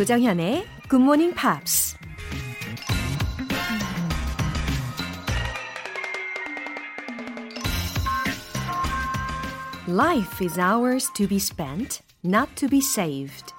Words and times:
Good 0.00 1.02
Morning 1.02 1.34
Pops. 1.34 1.94
Life 9.86 10.42
is 10.42 10.58
ours 10.58 11.10
to 11.12 11.28
be 11.28 11.36
spent, 11.36 12.00
not 12.24 12.48
to 12.54 12.66
be 12.66 12.78
saved. 12.78 13.52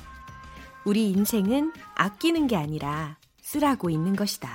우리 0.83 1.11
인생은 1.11 1.73
아끼는 1.93 2.47
게 2.47 2.55
아니라 2.55 3.17
쓰라고 3.43 3.91
있는 3.91 4.15
것이다. 4.15 4.49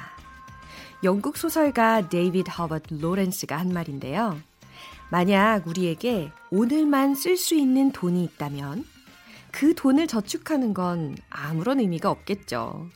영국 1.04 1.36
소설가 1.36 2.08
데이비드 2.08 2.50
허버트 2.50 2.94
로렌스가 2.94 3.56
한 3.56 3.68
말인데요. 3.68 4.40
만약 5.08 5.68
우리에게 5.68 6.32
오늘만 6.50 7.14
쓸 7.14 7.36
수 7.36 7.54
있는 7.54 7.92
돈이 7.92 8.24
있다면 8.24 8.95
그 9.56 9.74
돈을 9.74 10.06
저축하는 10.06 10.74
건 10.74 11.16
아무런 11.30 11.80
의미가 11.80 12.10
없겠죠. 12.10 12.90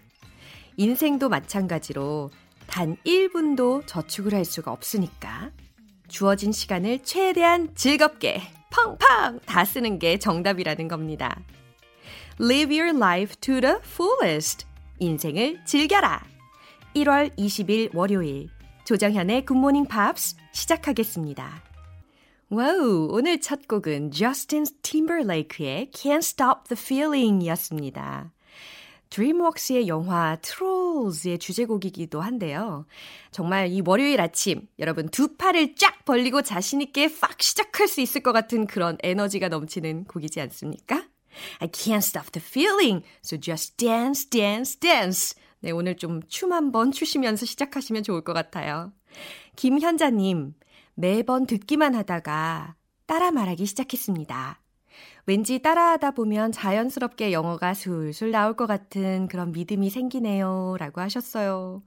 인생도 0.77 1.31
마찬가지로 1.31 2.31
단 2.67 2.99
1분도 3.07 3.87
저축을 3.87 4.35
할 4.35 4.45
수가 4.45 4.71
없으니까 4.71 5.53
주어진 6.09 6.53
시간을 6.53 7.03
최대한 7.03 7.75
즐겁게 7.75 8.43
팡팡 8.69 9.41
다 9.47 9.65
쓰는 9.65 9.99
게 9.99 10.19
정답이라는 10.19 10.87
겁니다. 10.87 11.41
Live 12.39 12.79
your 12.79 12.95
life 12.95 13.37
to 13.37 13.63
the 13.63 13.77
fullest. 13.83 14.67
인생을 14.99 15.65
즐겨라. 15.65 16.23
1월 16.95 17.35
20일 17.39 17.95
월요일 17.95 18.51
조정현의 18.85 19.47
굿모닝 19.47 19.87
팝스 19.87 20.37
시작하겠습니다. 20.53 21.70
Wow, 22.53 23.07
오늘 23.13 23.41
첫 23.41 23.69
곡은 23.69 24.11
저스틴 24.11 24.65
팀버레이크의 24.83 25.93
Can't 25.93 26.19
Stop 26.19 26.65
the 26.69 26.77
Feeling 26.77 27.45
이었습니다. 27.45 28.33
드림웍스의 29.11 29.87
영화 29.87 30.37
트롤즈의 30.43 31.39
주제곡이기도 31.39 32.21
한데요. 32.21 32.87
정말 33.31 33.69
이 33.69 33.83
월요일 33.87 34.21
아침 34.21 34.67
여러분 34.81 35.09
두 35.11 35.37
팔을 35.37 35.77
쫙 35.77 36.05
벌리고 36.05 36.43
자신있게 36.43 37.21
팍 37.21 37.41
시작할 37.41 37.87
수 37.87 38.01
있을 38.01 38.21
것 38.21 38.33
같은 38.33 38.67
그런 38.67 38.99
에너지가 39.01 39.49
넘치는 39.49 40.05
곡이지 40.07 40.41
않습니까? 40.41 41.05
I 41.61 41.69
can't 41.69 41.99
stop 41.99 42.33
the 42.33 42.45
feeling, 42.45 43.05
so 43.25 43.39
just 43.39 43.77
dance, 43.77 44.29
dance, 44.29 44.77
dance. 44.81 45.41
네, 45.61 45.71
오늘 45.71 45.97
좀 45.97 46.23
춤 46.29 46.53
한번 46.53 46.91
추시면서 46.91 47.47
시작하시면 47.47 48.03
좋을 48.03 48.23
것 48.23 48.33
같아요. 48.33 48.93
김현자님, 49.55 50.55
매번 50.95 51.47
듣기만 51.47 51.95
하다가 51.95 52.75
따라 53.07 53.31
말하기 53.31 53.67
시작했습니다. 53.67 54.61
왠지 55.27 55.61
따라하다 55.61 56.13
보면 56.13 56.53
자연스럽게 56.53 57.33
영어가 57.33 57.75
술술 57.75 58.31
나올 58.31 58.55
것 58.57 58.67
같은 58.67 59.29
그런 59.29 59.53
믿음이 59.53 59.91
생기네요. 59.91 60.77
라고 60.79 61.01
하셨어요. 61.01 61.83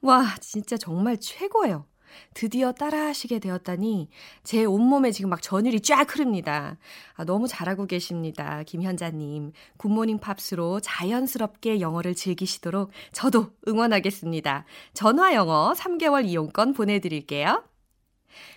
와, 0.00 0.34
진짜 0.40 0.76
정말 0.76 1.18
최고예요. 1.18 1.86
드디어 2.34 2.72
따라하시게 2.72 3.38
되었다니 3.38 4.08
제 4.42 4.64
온몸에 4.64 5.10
지금 5.12 5.30
막 5.30 5.42
전율이 5.42 5.80
쫙 5.80 6.14
흐릅니다. 6.14 6.78
아, 7.14 7.24
너무 7.24 7.46
잘하고 7.46 7.86
계십니다. 7.86 8.62
김현자님. 8.64 9.52
굿모닝 9.76 10.18
팝스로 10.18 10.80
자연스럽게 10.80 11.80
영어를 11.80 12.14
즐기시도록 12.14 12.90
저도 13.12 13.50
응원하겠습니다. 13.66 14.64
전화 14.94 15.34
영어 15.34 15.74
3개월 15.76 16.26
이용권 16.26 16.72
보내드릴게요. 16.72 17.62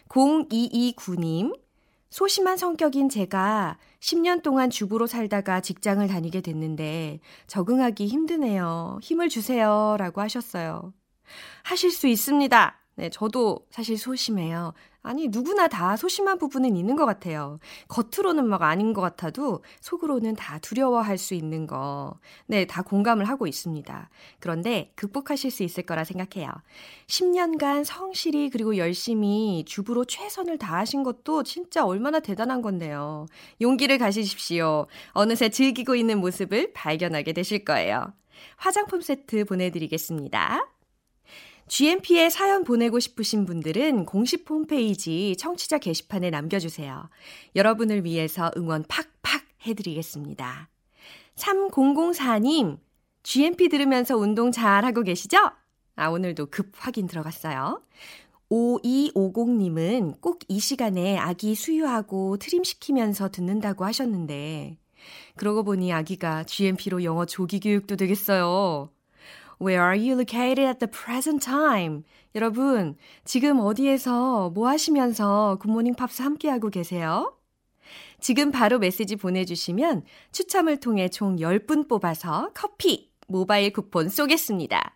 0229님. 0.09 1.57
소심한 2.09 2.57
성격인 2.57 3.07
제가 3.07 3.77
10년 4.01 4.43
동안 4.43 4.69
주부로 4.69 5.07
살다가 5.07 5.61
직장을 5.61 6.05
다니게 6.07 6.41
됐는데 6.41 7.21
적응하기 7.47 8.07
힘드네요. 8.07 8.99
힘을 9.01 9.29
주세요. 9.29 9.95
라고 9.97 10.19
하셨어요. 10.19 10.93
하실 11.63 11.91
수 11.91 12.07
있습니다. 12.07 12.80
네, 12.95 13.09
저도 13.09 13.65
사실 13.69 13.97
소심해요. 13.97 14.73
아니, 15.03 15.29
누구나 15.29 15.67
다 15.67 15.97
소심한 15.97 16.37
부분은 16.37 16.75
있는 16.75 16.95
것 16.95 17.05
같아요. 17.05 17.57
겉으로는 17.87 18.47
막 18.47 18.61
아닌 18.61 18.93
것 18.93 19.01
같아도 19.01 19.63
속으로는 19.79 20.35
다 20.35 20.59
두려워할 20.59 21.17
수 21.17 21.33
있는 21.33 21.65
거. 21.65 22.19
네, 22.45 22.65
다 22.65 22.83
공감을 22.83 23.27
하고 23.27 23.47
있습니다. 23.47 24.09
그런데 24.39 24.91
극복하실 24.95 25.49
수 25.49 25.63
있을 25.63 25.83
거라 25.83 26.03
생각해요. 26.03 26.51
10년간 27.07 27.83
성실히 27.83 28.49
그리고 28.51 28.77
열심히 28.77 29.63
주부로 29.65 30.05
최선을 30.05 30.59
다하신 30.59 31.03
것도 31.03 31.43
진짜 31.43 31.85
얼마나 31.85 32.19
대단한 32.19 32.61
건데요. 32.61 33.25
용기를 33.59 33.97
가지십시오. 33.97 34.85
어느새 35.13 35.49
즐기고 35.49 35.95
있는 35.95 36.19
모습을 36.19 36.73
발견하게 36.73 37.33
되실 37.33 37.65
거예요. 37.65 38.13
화장품 38.57 39.01
세트 39.01 39.45
보내드리겠습니다. 39.45 40.67
GMP에 41.71 42.29
사연 42.29 42.65
보내고 42.65 42.99
싶으신 42.99 43.45
분들은 43.45 44.05
공식 44.05 44.47
홈페이지 44.49 45.37
청취자 45.39 45.77
게시판에 45.77 46.29
남겨주세요. 46.29 47.09
여러분을 47.55 48.03
위해서 48.03 48.51
응원 48.57 48.83
팍팍 48.89 49.45
해드리겠습니다. 49.65 50.67
3004님, 51.37 52.77
GMP 53.23 53.69
들으면서 53.69 54.17
운동 54.17 54.51
잘 54.51 54.83
하고 54.83 55.01
계시죠? 55.01 55.37
아, 55.95 56.09
오늘도 56.09 56.47
급 56.47 56.71
확인 56.75 57.07
들어갔어요. 57.07 57.81
5250님은 58.49 60.19
꼭 60.19 60.39
이 60.49 60.59
시간에 60.59 61.17
아기 61.17 61.55
수유하고 61.55 62.35
트림시키면서 62.35 63.29
듣는다고 63.29 63.85
하셨는데, 63.85 64.77
그러고 65.37 65.63
보니 65.63 65.93
아기가 65.93 66.43
GMP로 66.43 67.05
영어 67.05 67.25
조기 67.25 67.61
교육도 67.61 67.95
되겠어요. 67.95 68.89
Where 69.61 69.83
are 69.83 69.95
you 69.95 70.15
located 70.15 70.65
at 70.65 70.79
the 70.79 70.89
present 70.89 71.45
time? 71.45 72.03
여러분, 72.33 72.95
지금 73.25 73.59
어디에서 73.59 74.49
뭐 74.49 74.67
하시면서 74.67 75.59
Good 75.61 75.73
Morning 75.73 75.93
Pops 75.93 76.23
함께하고 76.23 76.71
계세요? 76.71 77.37
지금 78.19 78.51
바로 78.51 78.79
메시지 78.79 79.15
보내주시면 79.15 80.03
추첨을 80.31 80.79
통해 80.79 81.09
총 81.09 81.35
10분 81.35 81.87
뽑아서 81.87 82.49
커피, 82.55 83.11
모바일 83.27 83.71
쿠폰 83.71 84.09
쏘겠습니다. 84.09 84.95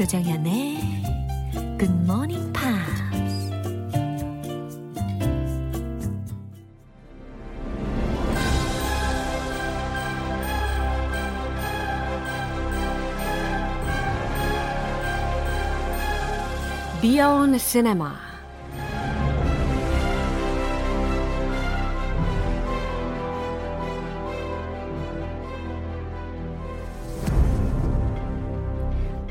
조정현의 0.00 0.78
굿모닝 1.78 2.54
팝스 2.54 3.02
Beyond 17.02 17.58
Cinema 17.58 18.29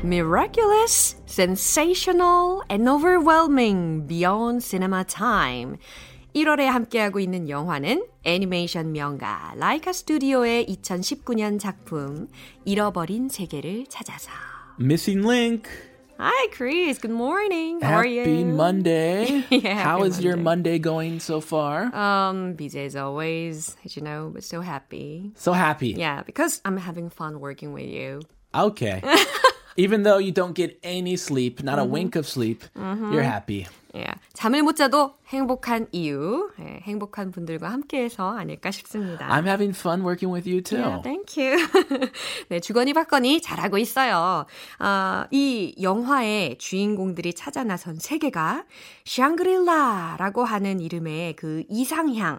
Miraculous, 0.09 1.15
sensational, 1.25 2.63
and 2.69 2.87
overwhelming 2.87 4.05
beyond 4.07 4.61
cinema 4.63 5.03
time. 5.03 5.77
1월에 6.35 6.65
함께하고 6.65 7.19
있는 7.19 7.49
영화는 7.49 8.05
애니메이션 8.23 8.91
명가 8.91 9.53
라이카 9.57 9.93
스튜디오의 9.93 10.65
2019년 10.67 11.59
작품 11.59 12.27
잃어버린 12.65 13.29
세계를 13.29 13.85
찾아서. 13.87 14.29
Missing 14.79 15.25
Link. 15.25 15.69
Hi, 16.19 16.47
Chris. 16.51 16.99
Good 16.99 17.11
morning. 17.13 17.81
How 17.81 17.95
are 17.97 18.05
you? 18.07 18.19
Happy 18.23 18.43
Monday. 18.43 19.43
Yeah, 19.49 19.73
How 19.83 19.97
happy 19.99 20.07
is 20.09 20.21
your 20.21 20.35
Monday. 20.37 20.77
Monday 20.77 20.79
going 20.79 21.19
so 21.19 21.41
far? 21.41 21.93
Um, 21.95 22.53
busy 22.53 22.81
as 22.85 22.95
always, 22.95 23.75
as 23.83 23.95
you 23.97 24.03
know, 24.03 24.29
but 24.33 24.43
so 24.43 24.61
happy. 24.61 25.31
so 25.35 25.51
happy. 25.53 25.95
Yeah, 25.97 26.23
because 26.23 26.61
I'm 26.63 26.77
having 26.77 27.09
fun 27.09 27.39
working 27.39 27.73
with 27.73 27.87
you. 27.89 28.21
Okay. 28.53 29.01
Even 29.80 30.02
though 30.02 30.18
you 30.18 30.30
don't 30.30 30.54
get 30.54 30.78
any 30.82 31.16
sleep, 31.16 31.62
not 31.62 31.78
a 31.78 31.84
wink 31.84 32.14
of 32.14 32.28
sleep, 32.28 32.64
you're 32.76 33.22
happy. 33.22 33.66
예, 33.96 34.06
잠을 34.34 34.62
못 34.62 34.76
자도 34.76 35.14
행복한 35.28 35.88
이유, 35.90 36.50
예, 36.60 36.80
행복한 36.82 37.30
분들과 37.32 37.70
함께해서 37.70 38.36
아닐까 38.36 38.70
싶습니다. 38.70 39.26
I'm 39.28 39.46
having 39.46 39.74
fun 39.76 40.02
working 40.04 40.32
with 40.32 40.48
you 40.48 40.62
too. 40.62 40.78
Yeah, 40.78 41.02
thank 41.02 41.42
you. 41.42 41.56
네, 42.50 42.60
주거니 42.60 42.92
받거니 42.92 43.40
잘하고 43.40 43.78
있어요. 43.78 44.44
아, 44.78 45.26
이 45.32 45.74
영화의 45.80 46.58
주인공들이 46.58 47.32
찾아 47.32 47.64
나선 47.64 47.96
세계가 47.96 48.64
샹그릴라라고 49.06 50.44
하는 50.44 50.78
이름의 50.80 51.34
그 51.36 51.64
이상향. 51.68 52.38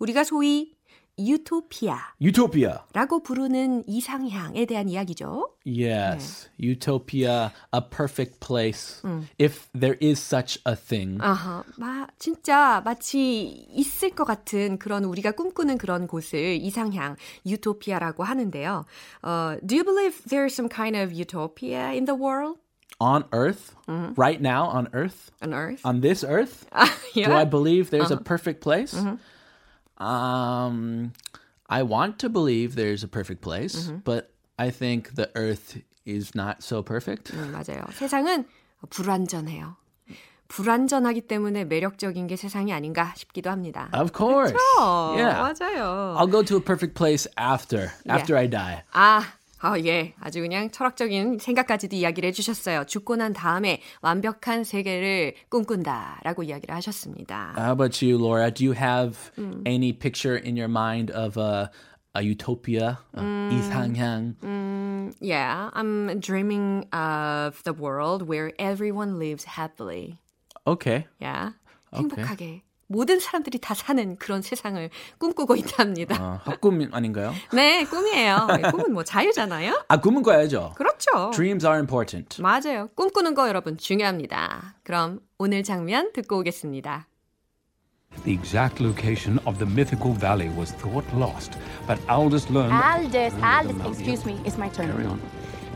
우리가 0.00 0.24
소위 0.24 0.73
유토피아라고 1.18 2.16
Utopia. 2.20 2.78
부르는 3.22 3.84
이상향에 3.86 4.64
대한 4.66 4.88
이야기죠. 4.88 5.50
Yes. 5.64 6.48
Utopia, 6.58 7.52
a 7.72 7.80
perfect 7.80 8.40
place. 8.40 9.00
If 9.38 9.68
there 9.72 9.96
is 10.00 10.18
such 10.18 10.58
a 10.66 10.74
thing. 10.74 11.18
아하, 11.20 11.62
마, 11.78 12.06
진짜 12.18 12.82
마치 12.84 13.66
있을 13.70 14.10
것 14.10 14.24
같은 14.24 14.78
그런 14.78 15.04
우리가 15.04 15.32
꿈꾸는 15.32 15.78
그런 15.78 16.06
곳을 16.06 16.56
이상향, 16.60 17.16
유토피아라고 17.46 18.24
하는데요. 18.24 18.84
어, 19.22 19.56
do 19.64 19.76
you 19.76 19.84
believe 19.84 20.20
there's 20.28 20.52
some 20.54 20.68
kind 20.68 20.96
of 20.96 21.12
utopia 21.12 21.92
in 21.92 22.04
the 22.06 22.14
world? 22.16 22.58
On 23.00 23.24
earth, 23.32 23.74
right 24.16 24.40
now 24.40 24.68
on 24.68 24.88
earth, 24.94 25.30
On 25.42 25.52
earth? 25.52 25.80
on 25.84 26.00
this 26.00 26.22
earth, 26.22 26.64
yeah. 27.14 27.26
do 27.26 27.32
I 27.32 27.44
believe 27.44 27.90
there's 27.90 28.12
a 28.12 28.16
perfect 28.16 28.60
place? 28.60 28.94
Um, 29.97 31.11
I 31.69 31.83
want 31.83 32.19
to 32.19 32.29
believe 32.29 32.75
there's 32.75 33.03
a 33.03 33.07
perfect 33.07 33.41
place, 33.41 33.91
but 34.03 34.31
I 34.57 34.69
think 34.71 35.15
the 35.15 35.29
earth 35.35 35.77
is 36.05 36.33
not 36.35 36.63
so 36.63 36.81
perfect. 36.81 37.31
네, 37.31 37.51
맞아요. 37.51 37.83
세상은 37.93 38.45
불완전해요. 38.89 39.75
불완전하기 40.47 41.21
때문에 41.27 41.65
매력적인 41.65 42.25
게 42.25 42.35
세상이 42.35 42.73
아닌가 42.73 43.13
싶기도 43.15 43.51
합니다. 43.51 43.89
Of 43.93 44.11
course. 44.15 44.55
어, 44.79 45.13
Yeah. 45.15 45.37
맞아요. 45.37 46.15
I'll 46.17 46.31
go 46.31 46.41
to 46.41 46.57
a 46.57 46.61
perfect 46.61 46.95
place 46.95 47.27
after, 47.37 47.91
after 48.07 48.35
I 48.35 48.47
die. 48.47 48.81
아, 48.93 49.21
아, 49.64 49.78
예. 49.80 50.12
아주 50.20 50.42
그냥 50.42 50.70
철학적인 50.70 51.38
생각까지도 51.38 51.96
이야기를 51.96 52.26
해주셨어요. 52.28 52.84
죽고 52.84 53.16
난 53.16 53.32
다음에 53.32 53.80
완벽한 54.02 54.62
세계를 54.62 55.32
꿈꾼다 55.48 56.20
라고 56.22 56.42
이야기를 56.42 56.74
하셨습니다. 56.74 57.54
How 57.56 57.72
about 57.72 58.04
you, 58.04 58.18
Laura? 58.18 58.50
Do 58.50 58.62
you 58.62 58.74
have 58.74 59.16
any 59.64 59.94
picture 59.94 60.36
in 60.36 60.58
your 60.58 60.68
mind 60.68 61.10
of 61.10 61.38
a, 61.38 61.70
a 62.14 62.22
utopia? 62.22 62.98
Uh, 63.16 63.48
이상향? 63.50 64.36
Yeah, 65.20 65.70
I'm 65.72 66.20
dreaming 66.20 66.84
of 66.92 67.62
the 67.64 67.72
world 67.72 68.28
where 68.28 68.52
everyone 68.58 69.18
lives 69.18 69.44
happily. 69.44 70.18
Okay. 70.66 71.06
Yeah. 71.18 71.52
행복하게. 71.94 72.60
모든 72.86 73.20
사람들이 73.20 73.58
다 73.58 73.74
사는 73.74 74.16
그런 74.16 74.42
세상을 74.42 74.90
꿈꾸고 75.18 75.56
있답니다. 75.56 76.16
어, 76.22 76.40
헛꿈 76.46 76.88
아닌가요? 76.92 77.32
네, 77.52 77.84
꿈이에요. 77.84 78.46
꿈은 78.70 78.92
뭐 78.92 79.04
자유잖아요. 79.04 79.84
아, 79.88 80.00
꿈은 80.00 80.22
꿔야죠. 80.22 80.74
그렇죠. 80.76 81.30
Dreams 81.32 81.64
are 81.66 81.78
important. 81.78 82.42
맞아요. 82.42 82.88
꿈꾸는 82.94 83.34
거 83.34 83.48
여러분 83.48 83.78
중요합니다. 83.78 84.76
그럼 84.82 85.20
오늘 85.38 85.62
장면 85.62 86.12
듣고 86.12 86.38
오겠습니다. 86.38 87.08
The 88.22 88.32
exact 88.32 88.80
location 88.80 89.40
of 89.44 89.58
the 89.58 89.66
mythical 89.66 90.14
valley 90.14 90.48
was 90.48 90.72
thought 90.72 91.04
lost, 91.16 91.58
but 91.86 91.98
Aldous 92.08 92.48
learned. 92.48 92.72
Aldous, 92.72 93.34
Aldous, 93.42 93.98
excuse 93.98 94.24
me, 94.24 94.38
it's 94.44 94.56
my 94.56 94.68
turn. 94.70 94.92
Carry 94.92 95.06
on. 95.06 95.20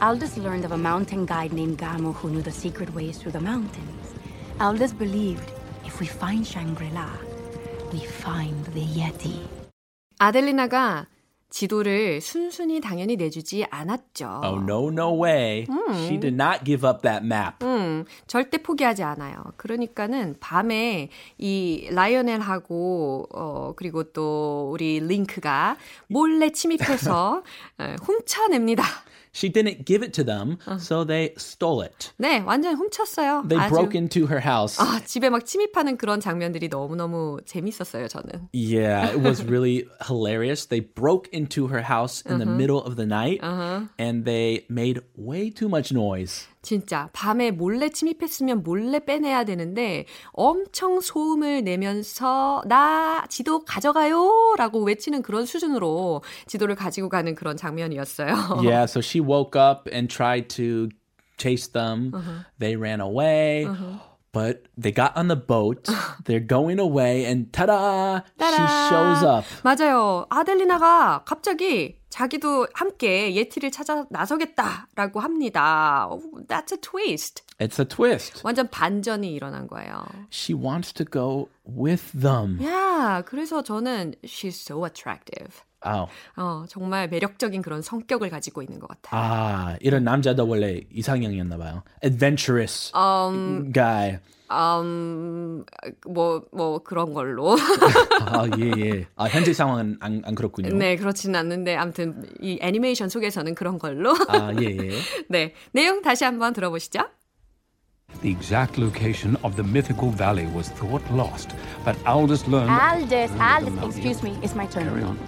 Aldous 0.01 0.39
learned 0.39 0.65
of 0.65 0.71
a 0.71 0.79
mountain 0.79 1.27
guide 1.27 1.53
named 1.53 1.79
Gamo 1.79 2.15
who 2.15 2.31
knew 2.31 2.43
the 2.43 2.53
secret 2.53 2.95
ways 2.95 3.19
through 3.19 3.33
the 3.33 3.41
mountains. 3.41 4.15
Aldous 4.61 4.93
believed 4.93 5.51
if 5.89 6.01
we 6.01 6.07
find 6.07 6.45
Shangri-La, 6.47 7.09
we 7.93 8.01
find 8.05 8.65
the 8.75 8.85
Yeti. 8.85 9.49
아델리나가 10.19 11.07
지도를 11.51 12.21
순순히 12.21 12.81
당연히 12.81 13.17
내주지 13.17 13.65
않았죠. 13.71 14.43
Oh, 14.45 14.61
no, 14.61 14.89
no 14.91 15.15
way. 15.25 15.67
She 16.05 16.19
did 16.21 16.35
not 16.35 16.65
give 16.65 16.87
up 16.87 17.01
that 17.03 17.25
map. 17.25 17.65
음, 17.65 18.05
절대 18.27 18.59
포기하지 18.59 19.03
않아요. 19.03 19.43
그러니까는 19.57 20.37
밤에 20.41 21.09
이 21.39 21.89
라이오넬하고 21.91 23.29
어 23.33 23.73
그리고 23.77 24.05
또 24.13 24.71
우리 24.71 25.01
링크가 25.01 25.79
몰래 26.09 26.51
침입해서 26.51 27.43
에, 27.81 27.97
훔쳐냅니다. 28.03 28.85
She 29.38 29.50
didn't 29.50 29.86
give 29.86 30.04
it 30.04 30.14
to 30.14 30.24
them, 30.24 30.58
so 30.78 31.04
they 31.04 31.34
stole 31.38 31.82
it. 31.82 32.12
네, 32.18 32.40
완전 32.46 32.76
훔쳤어요. 32.76 33.48
They 33.48 33.58
아주 33.58 33.70
broke 33.70 33.96
into 33.96 34.28
her 34.28 34.40
house. 34.40 34.78
아, 34.80 35.02
집에 35.04 35.30
막 35.30 35.46
침입하는 35.46 35.98
그런 35.98 36.20
장면들이 36.20 36.68
너무너무 36.70 37.40
재밌었어요, 37.46 38.08
저는. 38.08 38.50
Yeah, 38.54 39.10
it 39.10 39.22
was 39.22 39.44
really 39.44 39.88
hilarious. 40.08 40.66
They 40.68 40.82
broke 40.82 41.30
into 41.34 41.68
her 41.68 41.82
house 41.82 42.22
in 42.26 42.38
the 42.38 42.46
middle 42.46 42.84
of 42.84 42.96
the 42.96 43.08
night 43.08 43.40
and 43.98 44.26
they 44.26 44.66
made 44.70 45.02
way 45.16 45.50
too 45.50 45.68
much 45.68 45.92
noise. 45.92 46.48
진짜 46.63 47.09
밤에 47.13 47.51
몰래 47.51 47.89
침입했으면 47.89 48.63
몰래 48.63 48.99
빼내야 49.05 49.45
되는데 49.45 50.05
엄청 50.33 51.01
소음을 51.01 51.63
내면서 51.65 52.63
나 52.67 53.27
지도 53.29 53.65
가져가요 53.65 54.55
라고 54.57 54.83
외치는 54.83 55.23
그런 55.23 55.47
수준으로 55.47 56.23
지도를 56.47 56.75
가지고 56.75 57.09
가는 57.09 57.35
그런 57.35 57.57
장면이었어요. 57.57 58.29
Yeah, 58.63 58.85
so 58.85 59.01
she 59.01 59.21
woke 59.21 59.57
up 59.59 59.89
and 59.93 60.09
tried 60.09 60.49
to 60.57 60.89
chase 61.39 61.69
them. 61.69 62.13
They 62.59 62.77
ran 62.77 63.01
away. 63.01 63.67
But 64.34 64.64
they 64.76 64.92
got 64.92 65.16
on 65.16 65.28
the 65.28 65.36
boat. 65.36 65.88
They're 66.26 66.40
going 66.40 66.80
away 66.80 67.24
and 67.26 67.54
ta-da! 67.54 68.22
She 68.40 68.66
shows 68.90 69.24
up. 69.24 69.46
맞아요. 69.64 70.26
아델리나가 70.32 71.24
갑자기 71.24 72.00
자기도 72.10 72.66
함께 72.74 73.36
예티를 73.36 73.70
찾아 73.70 74.06
나서겠다라고 74.10 75.20
합니다. 75.20 76.08
Oh, 76.10 76.42
that's 76.48 76.74
a 76.74 76.78
twist. 76.82 77.44
It's 77.60 77.80
a 77.80 77.86
twist. 77.86 78.42
완전 78.44 78.68
반전이 78.70 79.32
일어난 79.32 79.68
거예요. 79.68 80.04
She 80.32 80.60
wants 80.60 80.94
to 80.94 81.06
go 81.06 81.50
with 81.68 82.12
them. 82.20 82.60
야, 82.64 83.22
그래서 83.28 83.62
저는 83.62 84.16
she's 84.24 84.60
so 84.60 84.84
attractive. 84.84 85.62
Oh. 85.87 86.11
어, 86.37 86.65
정말 86.69 87.09
매력적인 87.09 87.63
그런 87.63 87.83
성격을 87.83 88.31
가지고 88.31 88.63
있는 88.63 88.81
것 88.81 88.89
같아요. 88.89 89.21
아, 89.21 89.77
이런 89.81 90.05
남자도 90.05 90.47
원래 90.47 90.81
이상형이었나 90.93 91.57
봐요. 91.57 91.83
Adventurous 92.05 92.93
guy. 93.73 94.19
음, 94.51 95.65
뭐, 96.07 96.43
뭐, 96.53 96.79
그런 96.83 97.13
걸로. 97.13 97.57
아, 98.23 98.49
예, 98.59 98.73
예. 98.79 99.07
아, 99.17 99.27
현재 99.27 99.53
상황은 99.53 99.99
안, 100.01 100.23
안 100.25 100.35
그렇군요. 100.35 100.75
네, 100.75 100.97
그렇지는 100.97 101.39
않는데, 101.39 101.77
아무튼, 101.77 102.25
이 102.41 102.59
애니메이션 102.63 103.11
속에서는 103.11 103.55
그런 103.55 103.79
걸로. 103.79 104.15
아, 104.29 104.53
예, 104.59 104.65
예. 104.65 104.91
네. 105.29 105.53
내용 105.73 106.01
다시 106.01 106.25
한번 106.25 106.55
들어보시죠. 106.55 107.01
The 108.23 108.31
exact 108.31 108.81
location 108.81 109.37
of 109.45 109.55
the 109.55 109.63
mythical 109.63 110.11
valley 110.11 110.47
was 110.47 110.71
thought 110.71 111.05
lost, 111.13 111.55
but 111.85 111.95
Aldous 112.07 112.49
learned. 112.49 112.71
Aldous, 112.73 113.31
Aldous, 113.39 113.85
excuse 113.85 114.23
me, 114.25 114.33
it's 114.43 114.55
my 114.55 114.67
turn. 114.67 114.89
Carry 114.89 115.03
on. 115.05 115.19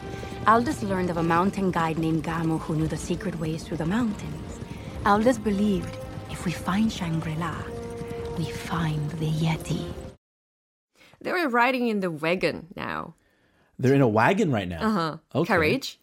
Aldous 0.47 0.83
learned 0.83 1.09
of 1.09 1.17
a 1.17 1.23
mountain 1.23 1.71
guide 1.71 1.97
named 1.97 2.23
Gamo 2.23 2.59
who 2.59 2.75
knew 2.75 2.87
the 2.87 2.97
secret 2.97 3.39
ways 3.39 3.63
through 3.63 3.77
the 3.77 3.85
mountains. 3.85 4.59
Aldous 5.05 5.37
believed 5.37 5.97
if 6.29 6.45
we 6.45 6.51
find 6.51 6.91
Shangri-La, 6.91 7.55
we 8.37 8.45
find 8.45 9.09
the 9.19 9.29
Yeti. 9.29 9.91
They 11.21 11.31
were 11.31 11.49
riding 11.49 11.87
in 11.87 12.01
the 12.01 12.11
wagon 12.11 12.67
now. 12.75 13.15
They're 13.79 13.95
in 13.95 14.01
a 14.01 14.07
wagon 14.07 14.51
right 14.51 14.67
now. 14.67 14.81
Uh-huh. 14.81 15.17
Okay. 15.33 15.47
Carriage. 15.47 15.99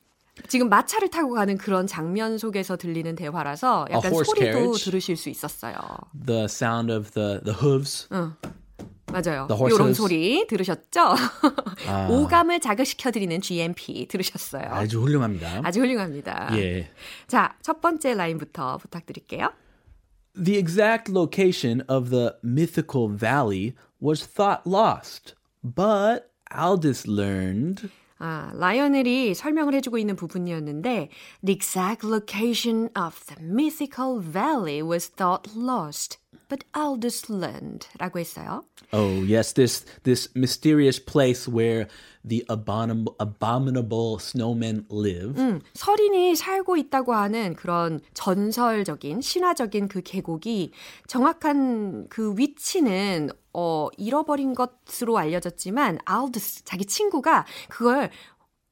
지금 0.48 0.68
마차를 0.68 1.10
타고 1.10 1.34
가는 1.34 1.58
그런 1.58 1.86
장면 1.86 2.38
속에서 2.38 2.76
들리는 2.76 3.14
대화라서 3.14 3.86
약간 3.90 4.12
horse 4.12 4.26
소리도 4.26 4.52
carriage? 4.52 4.84
들으실 4.84 5.16
수 5.16 5.28
있었어요. 5.28 5.76
The 6.14 6.44
sound 6.48 6.90
of 6.90 7.12
the, 7.12 7.40
the 7.44 7.52
hooves. 7.54 8.08
맞아요. 9.11 9.47
이런 9.73 9.93
소리 9.93 10.45
들으셨죠? 10.47 11.15
오감을 12.09 12.59
자극시켜드리는 12.59 13.39
GMP 13.41 14.07
들으셨어요. 14.07 14.65
아주 14.69 15.01
훌륭합니다. 15.01 15.61
아주 15.63 15.79
훌륭합니다. 15.79 16.49
예. 16.57 16.89
자, 17.27 17.55
첫 17.61 17.81
번째 17.81 18.13
라인부터 18.15 18.77
부탁드릴게요. 18.77 19.51
The 20.35 20.57
exact 20.57 21.11
location 21.11 21.83
of 21.89 22.09
the 22.09 22.33
mythical 22.43 23.09
valley 23.09 23.75
was 23.99 24.27
thought 24.27 24.61
lost, 24.67 25.35
but 25.63 26.29
Aldous 26.55 27.07
learned. 27.07 27.89
아, 28.19 28.51
라이오넬이 28.55 29.35
설명을 29.35 29.75
해주고 29.75 29.97
있는 29.97 30.15
부분이었는데 30.15 31.09
The 31.45 31.53
exact 31.53 32.05
location 32.05 32.89
of 32.97 33.19
the 33.27 33.43
mythical 33.43 34.19
valley 34.21 34.81
was 34.81 35.09
thought 35.09 35.51
lost. 35.55 36.17
But 36.49 36.63
Aldous 36.75 37.31
learned라고 37.31 38.19
했어요. 38.19 38.63
Oh, 38.93 39.23
yes, 39.23 39.53
this 39.53 39.85
this 40.03 40.29
mysterious 40.35 40.99
place 41.03 41.47
where 41.47 41.87
the 42.23 42.45
abominable, 42.49 43.15
abominable 43.19 44.17
snowmen 44.19 44.85
live. 44.89 45.35
음, 45.37 45.61
서린이 45.73 46.35
살고 46.35 46.77
있다고 46.77 47.13
하는 47.13 47.55
그런 47.55 47.99
전설적인 48.13 49.21
신화적인 49.21 49.87
그 49.87 50.01
계곡이 50.01 50.71
정확한 51.07 52.07
그 52.09 52.33
위치는 52.37 53.29
어, 53.53 53.87
잃어버린 53.97 54.55
것으로 54.55 55.17
알려졌지만 55.17 55.99
알드스 56.05 56.63
자기 56.63 56.85
친구가 56.85 57.45
그걸 57.69 58.09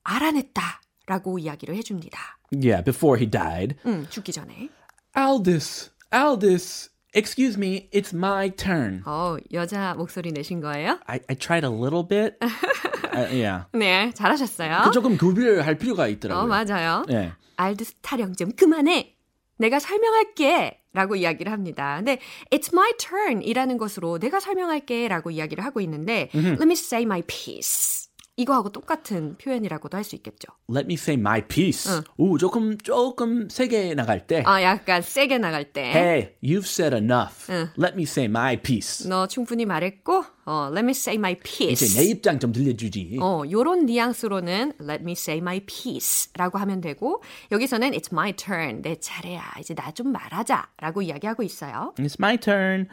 알아냈다라고 0.04 1.40
이야기를 1.40 1.76
해줍니다. 1.76 2.20
Yeah, 2.54 2.84
before 2.84 3.20
he 3.20 3.30
died. 3.30 3.76
음, 3.86 4.06
죽기 4.10 4.32
전에. 4.32 4.70
Aldous, 5.18 5.90
Aldous, 6.14 6.90
excuse 7.16 7.58
me, 7.58 7.90
it's 7.92 8.14
my 8.14 8.50
turn. 8.52 9.02
어, 9.06 9.38
여자 9.54 9.94
목소리 9.96 10.32
내신 10.32 10.62
거예요? 10.62 11.00
I, 11.08 11.20
I 11.30 11.36
tried 11.36 11.66
a 11.66 11.72
little 11.72 12.04
bit. 12.08 12.38
uh, 12.42 13.28
yeah. 13.32 13.66
네, 13.74 14.12
잘하셨어요. 14.14 14.84
그 14.86 14.92
조금 14.92 15.18
구별할 15.18 15.78
필요가 15.78 16.08
있더라고요. 16.08 16.44
어, 16.44 16.48
맞아요. 16.48 17.06
네. 17.08 17.32
알드스 17.58 17.96
타령 18.02 18.34
좀 18.36 18.52
그만해. 18.52 19.16
내가 19.58 19.80
설명할게. 19.80 20.82
라고 20.96 21.18
이야기를 21.18 21.52
합니다. 21.52 21.98
근데 21.98 22.20
it's 22.52 22.72
my 22.74 22.94
turn 22.98 23.42
이라는 23.44 23.78
것으로 23.78 24.18
내가 24.18 24.40
설명할게 24.40 25.10
라고 25.10 25.30
이야기를 25.30 25.62
하고 25.62 25.82
있는데 25.82 26.30
let 26.34 26.64
me 26.64 26.72
say 26.72 27.04
my 27.04 27.22
piece. 27.28 28.08
이거하고 28.38 28.70
똑같은 28.70 29.38
표현이라고도 29.38 29.96
할 29.98 30.04
수 30.04 30.16
있겠죠. 30.18 30.50
Let 30.70 30.86
me 30.86 30.96
say 30.96 31.18
my 31.18 31.42
piece. 31.48 31.90
오, 32.18 32.38
조금 32.38 32.78
조금 32.78 33.48
세게 33.50 33.96
나갈 33.96 34.28
때. 34.28 34.44
아, 34.46 34.62
약간 34.62 35.02
세게 35.02 35.38
나갈 35.38 35.72
때. 35.72 35.82
Hey, 35.84 36.36
you've 36.44 36.66
said 36.68 36.94
enough. 36.96 37.50
Let 37.80 37.96
me 37.96 38.04
say 38.04 38.26
my 38.26 38.62
piece. 38.62 39.08
너 39.10 39.26
충분히 39.28 39.66
말했고, 39.66 40.26
어, 40.46 40.68
let 40.72 40.84
me 40.84 40.92
say 40.92 41.16
my 41.18 41.36
piece. 41.36 41.88
이제 41.88 42.00
내 42.00 42.06
입장 42.10 42.38
좀 42.40 42.52
들려주지. 42.52 43.18
어, 43.22 43.44
요런 43.50 43.86
뉘앙스로는 43.86 44.74
let 44.82 45.02
me 45.02 45.14
say 45.14 45.40
my 45.40 45.62
piece 45.62 46.30
라고 46.36 46.58
하면 46.60 46.82
되고, 46.82 47.24
여기서는 47.52 47.92
it's 47.92 48.12
my 48.12 48.34
turn. 48.34 48.82
내 48.82 48.96
차례야. 49.00 49.54
이제 49.62 49.74
나 49.74 49.92
좀 49.94 50.12
말하자. 50.12 50.72
라고 50.82 51.02
이야기하고 51.02 51.42
있어요. 51.42 51.94
It's 51.98 52.18
my 52.20 52.36
turn. 52.38 52.90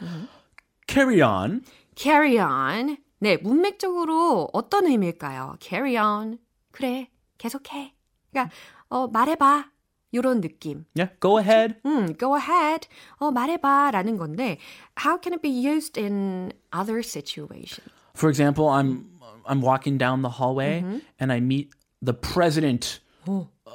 Carry 0.86 1.20
on. 1.20 1.62
carry 1.96 2.38
on. 2.38 2.96
네, 3.21 3.37
문맥적으로 3.37 4.49
어떤 4.53 4.85
의미일까요? 4.85 5.55
carry 5.59 5.97
on. 5.97 6.37
그래, 6.71 7.09
계속해. 7.37 7.93
그러니까, 8.31 8.53
어, 8.89 9.07
말해봐. 9.07 9.71
요런 10.13 10.41
느낌. 10.41 10.85
Yeah, 10.95 11.13
go 11.19 11.37
ahead. 11.37 11.75
음, 11.85 12.15
go 12.17 12.35
ahead. 12.35 12.87
어, 13.17 13.31
말해봐. 13.31 13.91
라는 13.91 14.17
건데, 14.17 14.57
how 15.03 15.19
can 15.21 15.33
it 15.33 15.41
be 15.41 15.49
used 15.51 15.99
in 15.99 16.53
other 16.71 17.01
situations? 17.03 17.83
For 18.15 18.29
example, 18.29 18.69
I'm 18.69 19.17
I'm 19.45 19.61
walking 19.61 19.97
down 19.97 20.21
the 20.21 20.39
hallway 20.39 20.83
and 21.19 21.31
I 21.31 21.39
meet 21.39 21.69
the 22.01 22.13
president 22.13 22.99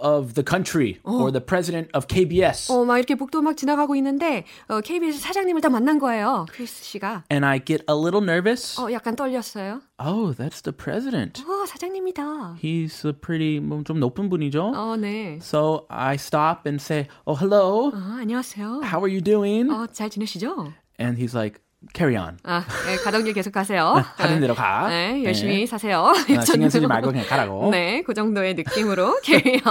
of 0.03 0.35
the 0.35 0.43
country 0.43 0.99
or 1.05 1.31
the 1.31 1.41
president 1.41 1.89
of 1.95 2.07
KBS. 2.09 2.73
어, 2.73 2.85
막 2.85 2.99
이렇게 2.99 3.15
복도 3.15 3.41
막 3.41 3.57
지나가고 3.57 3.95
있는데, 3.97 4.45
어, 4.69 4.81
KBS 4.81 5.21
사장님을 5.21 5.61
다 5.61 5.69
만난 5.69 5.99
거예요. 5.99 6.47
크리스 6.51 6.83
씨가. 6.85 7.25
And 7.31 7.47
I 7.47 7.61
get 7.65 7.85
a 7.89 7.95
little 7.95 8.23
nervous. 8.23 8.81
어, 8.81 8.91
약간 8.93 9.15
떨렸어요. 9.15 9.81
Oh, 9.99 10.35
that's 10.35 10.63
the 10.63 10.73
president. 10.77 11.43
어, 11.43 11.67
사장님이다. 11.67 12.57
He's 12.63 13.05
a 13.07 13.13
pretty 13.13 13.61
뭐좀 13.61 14.01
높은 14.01 14.29
분이죠. 14.29 14.73
어, 14.75 14.97
네. 14.97 15.39
So 15.41 15.87
I 15.89 16.17
stop 16.17 16.67
and 16.67 16.83
say, 16.83 17.07
"Oh, 17.25 17.39
hello. 17.39 17.93
어, 17.95 18.17
안녕하세요. 18.21 18.83
How 18.83 19.01
are 19.05 19.11
you 19.13 19.21
doing?" 19.21 19.71
어, 19.71 19.87
잘 19.87 20.11
지내시죠? 20.11 20.73
And 20.99 21.17
he's 21.21 21.35
like, 21.35 21.61
"Carry 21.94 22.18
on. 22.18 22.38
아, 22.44 22.66
네, 22.86 22.96
가던 22.98 23.24
길 23.24 23.34
계속 23.34 23.52
가세요. 23.52 24.04
가는 24.18 24.40
대로 24.40 24.56
가. 24.56 24.88
네, 24.90 25.24
열심히 25.24 25.60
네. 25.60 25.66
사세요. 25.66 26.08
아, 26.08 26.42
신경 26.44 26.70
쓰지 26.70 26.88
말고 26.88 27.12
그냥 27.12 27.26
가라고. 27.28 27.70
네, 27.72 28.02
그 28.06 28.14
정도의 28.14 28.56
느낌으로 28.56 29.20
carry 29.24 29.62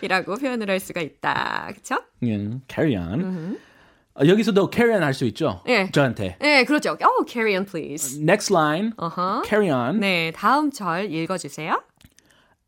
on이라고 0.00 0.36
표현을 0.36 0.70
할 0.70 0.80
수가 0.80 1.00
있다. 1.00 1.68
그렇죠? 1.72 1.96
음, 2.22 2.62
carry 2.68 2.96
on. 2.96 3.58
어, 4.14 4.26
여기서도 4.26 4.70
carry 4.72 4.94
on 4.96 5.02
할 5.02 5.14
수 5.14 5.24
있죠. 5.26 5.62
예. 5.68 5.90
저한테. 5.90 6.36
네, 6.40 6.64
그렇죠. 6.64 6.96
Oh, 7.00 7.24
carry 7.26 7.54
on 7.56 7.64
please. 7.64 8.18
Next 8.20 8.52
line. 8.52 8.92
어허. 8.96 9.42
Carry 9.44 9.70
on. 9.70 10.00
네, 10.00 10.32
다음 10.34 10.70
절 10.70 11.12
읽어 11.12 11.36
주세요. 11.38 11.82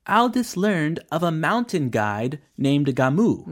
Aldous 0.09 0.56
learned 0.59 1.00
of 1.12 1.25
a 1.25 1.30
mountain 1.30 1.90
guide 1.90 2.38
named 2.59 2.92
Gamu. 2.97 3.44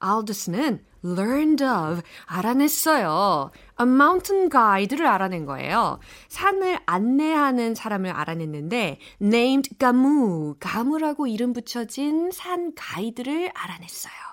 알드스는 0.00 0.80
learned 1.04 1.64
of 1.64 2.02
알아냈어요. 2.26 3.50
A 3.80 3.86
mountain 3.86 4.48
guide를 4.48 5.06
알아낸 5.06 5.46
거예요. 5.46 5.98
산을 6.28 6.80
안내하는 6.86 7.74
사람을 7.74 8.10
알아냈는데 8.10 8.98
named 9.20 9.78
가무, 9.78 10.56
가무라고 10.60 11.26
이름 11.26 11.52
붙여진 11.52 12.30
산 12.32 12.74
가이드를 12.74 13.50
알아냈어요. 13.54 14.27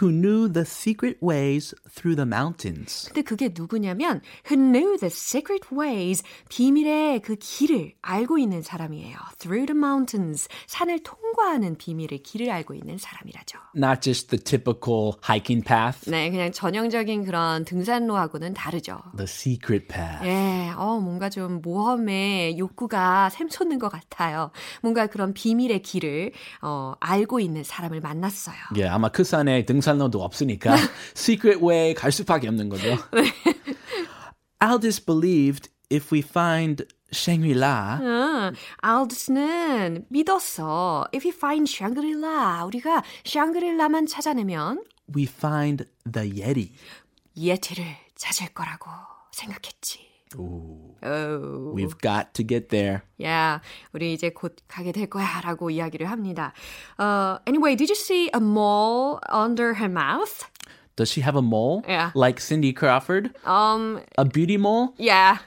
Who 0.00 0.10
knew 0.10 0.52
the 0.52 0.64
secret 0.64 1.18
ways 1.22 1.74
through 1.94 2.16
the 2.16 2.26
mountains. 2.26 3.06
근데 3.08 3.22
그게 3.22 3.50
누구냐면 3.52 4.20
who 4.50 4.56
knew 4.56 4.96
the 4.98 5.10
secret 5.10 5.68
ways 5.74 6.22
비밀의 6.48 7.20
그 7.20 7.36
길을 7.36 7.94
알고 8.02 8.38
있는 8.38 8.62
사람이에요. 8.62 9.16
Through 9.38 9.66
the 9.66 9.76
mountains 9.76 10.48
산을 10.66 11.00
통과하는 11.02 11.76
비밀의 11.76 12.22
길을 12.22 12.50
알고 12.50 12.74
있는 12.74 12.98
사람이라죠. 12.98 13.58
Not 13.76 14.00
just 14.00 14.28
the 14.28 14.42
typical 14.42 15.12
hiking 15.28 15.64
path, 15.66 16.10
네, 16.10 16.30
그냥 16.30 16.52
전형적인 16.52 17.24
그런 17.24 17.64
등산로하고는 17.64 18.54
다르죠. 18.54 19.00
the 19.16 19.24
secret 19.24 19.86
path. 19.88 20.24
예, 20.24 20.70
어, 20.76 21.00
뭔가 21.00 21.28
좀 21.30 21.60
모험의 21.62 22.58
욕구가 22.58 23.30
샘솟는 23.30 23.78
것 23.78 23.88
같아요. 23.88 24.50
뭔가 24.82 25.06
그런 25.06 25.32
비밀의 25.34 25.82
길을, 25.82 26.32
어, 26.62 26.94
알고 27.00 27.40
있는 27.40 27.62
사람을 27.64 28.00
만났어요. 28.00 28.56
예, 28.76 28.86
아마 28.86 29.08
그 29.08 29.24
산에 29.24 29.64
등 29.64 29.79
산로도 29.80 30.22
없으니까 30.22 30.76
secret 31.16 31.64
way 31.64 31.94
갈 31.94 32.12
수밖에 32.12 32.48
없는 32.48 32.68
거죠. 32.68 32.96
Aldous 34.62 35.04
believed 35.04 35.70
if 35.90 36.14
we 36.14 36.20
find 36.20 36.86
Shangri-La, 37.12 37.98
응, 38.02 38.52
알드스는 38.82 40.06
믿었어. 40.10 41.08
If 41.12 41.26
we 41.26 41.32
find 41.34 41.68
Shangri-La, 41.68 42.64
우리가 42.66 43.02
샹그릴라만 43.24 44.06
찾아내면 44.06 44.84
we 45.16 45.24
find 45.24 45.84
the 46.10 46.40
Yeti. 46.40 46.72
예티를 47.36 47.84
찾을 48.16 48.48
거라고 48.54 48.90
생각했지. 49.32 50.08
Ooh, 50.37 50.95
오. 51.03 51.73
we've 51.73 51.97
got 52.01 52.33
to 52.33 52.43
get 52.43 52.69
there. 52.69 53.03
야, 53.21 53.61
우리 53.93 54.13
이제 54.13 54.29
곧 54.31 54.55
가게 54.67 54.91
될 54.91 55.07
거야 55.07 55.41
라고 55.43 55.69
이야기를 55.69 56.07
합니다. 56.09 56.51
Uh, 56.99 57.37
anyway, 57.47 57.75
did 57.75 57.89
you 57.89 57.95
see 57.95 58.29
a 58.33 58.39
mole 58.39 59.19
under 59.29 59.75
her 59.75 59.87
mouth? 59.87 60.43
Does 60.97 61.11
she 61.11 61.21
have 61.21 61.35
a 61.35 61.41
mole? 61.41 61.83
Yeah. 61.87 62.11
Like 62.15 62.39
Cindy 62.39 62.73
Crawford? 62.73 63.35
Um, 63.45 63.99
A 64.17 64.25
beauty 64.25 64.57
mole? 64.57 64.93
yeah. 64.97 65.37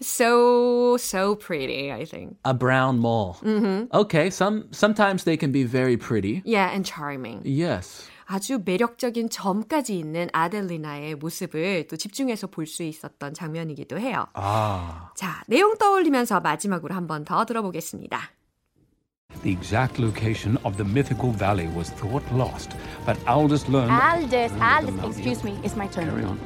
So, 0.00 0.96
so 0.98 1.34
pretty, 1.34 1.90
I 1.92 2.04
think. 2.04 2.36
A 2.44 2.52
brown 2.54 2.98
mole. 2.98 3.38
Mm-hmm. 3.42 3.94
Okay, 3.96 4.28
some 4.30 4.68
sometimes 4.70 5.24
they 5.24 5.36
can 5.36 5.50
be 5.50 5.64
very 5.64 5.96
pretty. 5.96 6.42
Yeah, 6.44 6.68
and 6.70 6.84
charming. 6.84 7.40
Yes. 7.44 8.06
아주 8.29 8.61
매력적인 8.65 9.29
점까지 9.29 9.97
있는 9.97 10.27
아델리나의 10.33 11.15
모습을 11.15 11.87
또 11.87 11.95
집중해서 11.95 12.47
볼 12.47 12.67
수 12.67 12.83
있었던 12.83 13.33
장면이기도 13.33 13.97
해요. 13.99 14.25
Ah. 14.35 15.07
자, 15.15 15.41
내용 15.47 15.77
떠올리면서 15.77 16.41
마지막으로 16.41 16.93
한 16.93 17.07
번 17.07 17.23
더 17.23 17.45
들어보겠습니다. 17.45 18.19
The 19.43 19.51
exact 19.51 20.01
location 20.01 20.57
of 20.65 20.75
the 20.77 20.83
mythical 20.85 21.31
valley 21.31 21.67
was 21.73 21.89
thought 21.95 22.25
lost, 22.33 22.75
but 23.05 23.17
Aldous 23.27 23.67
learned. 23.69 23.91
Aldous, 23.91 24.51
Aldous, 24.59 24.99
excuse 25.07 25.43
me, 25.43 25.57
it's 25.63 25.75
my 25.77 25.87
turn. 25.87 26.09
Carry 26.09 26.25
on. 26.25 26.37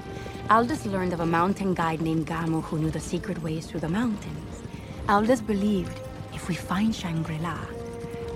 Aldous 0.52 0.86
learned 0.86 1.14
of 1.14 1.22
a 1.22 1.26
mountain 1.26 1.74
guide 1.74 2.02
named 2.02 2.28
Gamu 2.28 2.62
who 2.62 2.78
knew 2.78 2.92
the 2.92 3.00
secret 3.00 3.42
ways 3.42 3.66
through 3.66 3.82
the 3.82 3.90
mountains. 3.90 4.62
Aldous 5.10 5.42
believed 5.42 5.98
if 6.34 6.48
we 6.48 6.54
find 6.56 6.94
Shangri-La, 6.94 7.58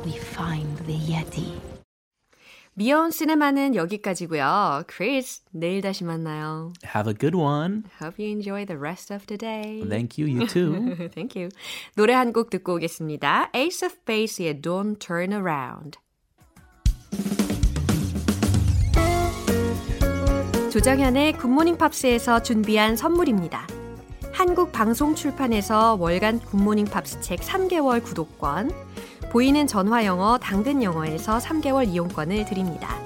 we 0.03 0.17
find 0.17 0.77
the 0.89 0.97
Yeti. 0.97 1.59
미연 2.77 3.09
시네마는 3.09 3.73
여기까지고요. 3.75 4.83
크리스, 4.87 5.43
내일 5.51 5.79
다시 5.81 6.03
만나요. 6.03 6.73
Have 6.93 7.09
a 7.09 7.17
good 7.17 7.33
one. 7.33 7.83
Hope 8.01 8.21
you 8.21 8.29
enjoy 8.33 8.65
the 8.65 8.77
rest 8.77 9.13
of 9.13 9.25
the 9.27 9.37
day. 9.37 9.81
Thank 9.87 10.21
you, 10.21 10.27
you 10.29 10.45
too. 10.45 10.93
Thank 11.15 11.41
you. 11.41 11.49
노래 11.95 12.13
한 12.13 12.33
곡 12.33 12.49
듣고 12.49 12.75
오겠습니다. 12.75 13.51
Ace 13.55 13.85
of 13.87 13.95
Base의 14.05 14.55
Don't 14.61 14.99
Turn 14.99 15.31
Around. 15.31 15.99
조정현의 20.69 21.37
굿모닝 21.37 21.77
팝스에서 21.77 22.43
준비한 22.43 22.97
선물입니다. 22.97 23.65
한국 24.33 24.73
방송 24.73 25.15
출판에서 25.15 25.95
월간 25.95 26.41
굿모닝 26.41 26.83
팝스 26.87 27.21
책 27.21 27.39
3개월 27.39 28.03
구독권, 28.03 28.69
보이는 29.35 29.67
전화 29.67 30.05
영어 30.05 30.37
당근 30.37 30.81
영어에서 30.81 31.39
3개월 31.39 31.85
이용권을 31.89 32.45
드립니다. 32.45 32.97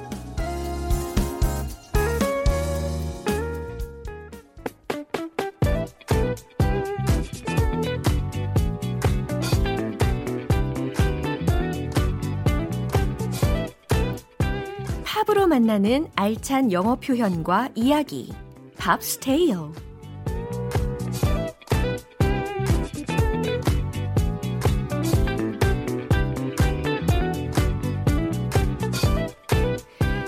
팝으로 15.03 15.47
만나는 15.47 16.09
알찬 16.15 16.71
영어 16.71 16.95
표현과 16.97 17.69
이야기. 17.73 18.31
팝스테이어 18.77 19.88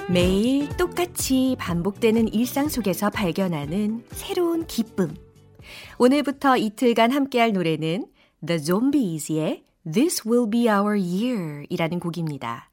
매일 0.09 0.67
똑같이 0.77 1.55
반복되는 1.57 2.33
일상 2.33 2.67
속에서 2.67 3.09
발견하는 3.09 4.03
새로운 4.11 4.65
기쁨. 4.65 5.15
오늘부터 5.97 6.57
이틀간 6.57 7.11
함께할 7.11 7.53
노래는 7.53 8.07
The 8.45 8.59
Zombies의 8.61 9.63
This 9.91 10.27
Will 10.27 10.49
Be 10.49 10.67
Our 10.67 10.99
Year 10.99 11.65
이라는 11.69 11.99
곡입니다. 11.99 12.69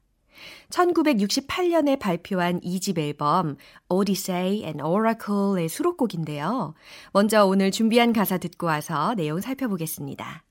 1968년에 0.69 1.99
발표한 1.99 2.59
2집 2.61 2.97
앨범 2.97 3.57
Odyssey 3.89 4.63
and 4.63 4.81
Oracle의 4.81 5.69
수록곡인데요. 5.69 6.73
먼저 7.13 7.45
오늘 7.45 7.71
준비한 7.71 8.13
가사 8.13 8.37
듣고 8.37 8.67
와서 8.67 9.13
내용 9.15 9.39
살펴보겠습니다. 9.39 10.43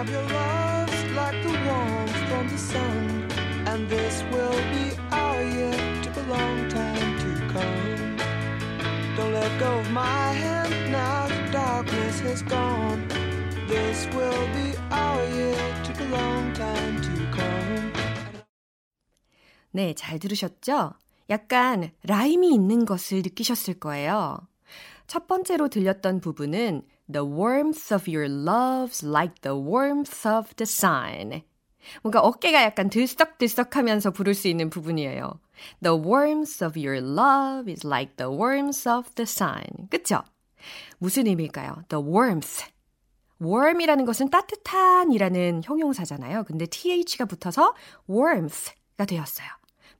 of 0.00 0.08
your 0.10 0.22
love's 0.22 1.16
like 1.16 1.42
the 1.42 1.52
warmth 1.66 2.14
from 2.28 2.48
the 2.48 2.58
sun 2.58 3.17
and 3.78 3.88
this 3.88 4.24
will 4.32 4.60
be 4.74 4.86
our 5.12 5.40
year 5.56 5.78
took 6.02 6.16
a 6.16 6.26
long 6.36 6.68
time 6.68 7.10
to 7.22 7.30
come 7.54 8.16
don't 9.16 9.32
let 9.32 9.52
go 9.60 9.78
of 9.78 9.90
my 9.92 10.32
hand 10.42 10.74
now 10.90 11.28
the 11.28 11.52
darkness 11.52 12.18
has 12.20 12.42
gone 12.42 13.06
this 13.68 14.06
will 14.16 14.46
be 14.58 14.74
our 14.90 15.22
year 15.38 15.62
took 15.84 16.00
a 16.00 16.08
long 16.10 16.52
time 16.54 16.96
to 17.06 17.14
come 17.30 17.92
네, 19.70 19.94
잘 19.94 20.18
들으셨죠? 20.18 20.94
약간 21.30 21.92
라임이 22.02 22.52
있는 22.52 22.84
것을 22.84 23.18
느끼셨을 23.18 23.74
거예요. 23.74 24.38
첫 25.06 25.28
번째로 25.28 25.68
들렸던 25.68 26.20
부분은 26.20 26.82
The 27.12 27.24
warmth 27.24 27.94
of 27.94 28.10
your 28.10 28.28
love's 28.28 29.06
like 29.06 29.42
the 29.42 29.54
warmth 29.54 30.26
of 30.26 30.56
the 30.56 30.66
sun. 30.66 31.42
뭔가 32.02 32.20
어깨가 32.20 32.62
약간 32.62 32.90
들썩들썩하면서 32.90 34.10
부를 34.12 34.34
수 34.34 34.48
있는 34.48 34.70
부분이에요. 34.70 35.40
The 35.82 35.98
warmth 35.98 36.64
of 36.64 36.78
your 36.78 36.98
love 36.98 37.70
is 37.70 37.86
like 37.86 38.16
the 38.16 38.30
warmth 38.30 38.88
of 38.88 39.10
the 39.14 39.24
sun. 39.24 39.88
그쵸? 39.90 40.22
무슨 40.98 41.26
의미일까요? 41.26 41.84
The 41.88 42.04
warmth. 42.04 42.64
warm이라는 43.40 44.04
것은 44.04 44.30
따뜻한이라는 44.30 45.62
형용사잖아요. 45.64 46.44
근데 46.44 46.66
th가 46.66 47.24
붙어서 47.24 47.74
warmth가 48.08 49.04
되었어요. 49.06 49.48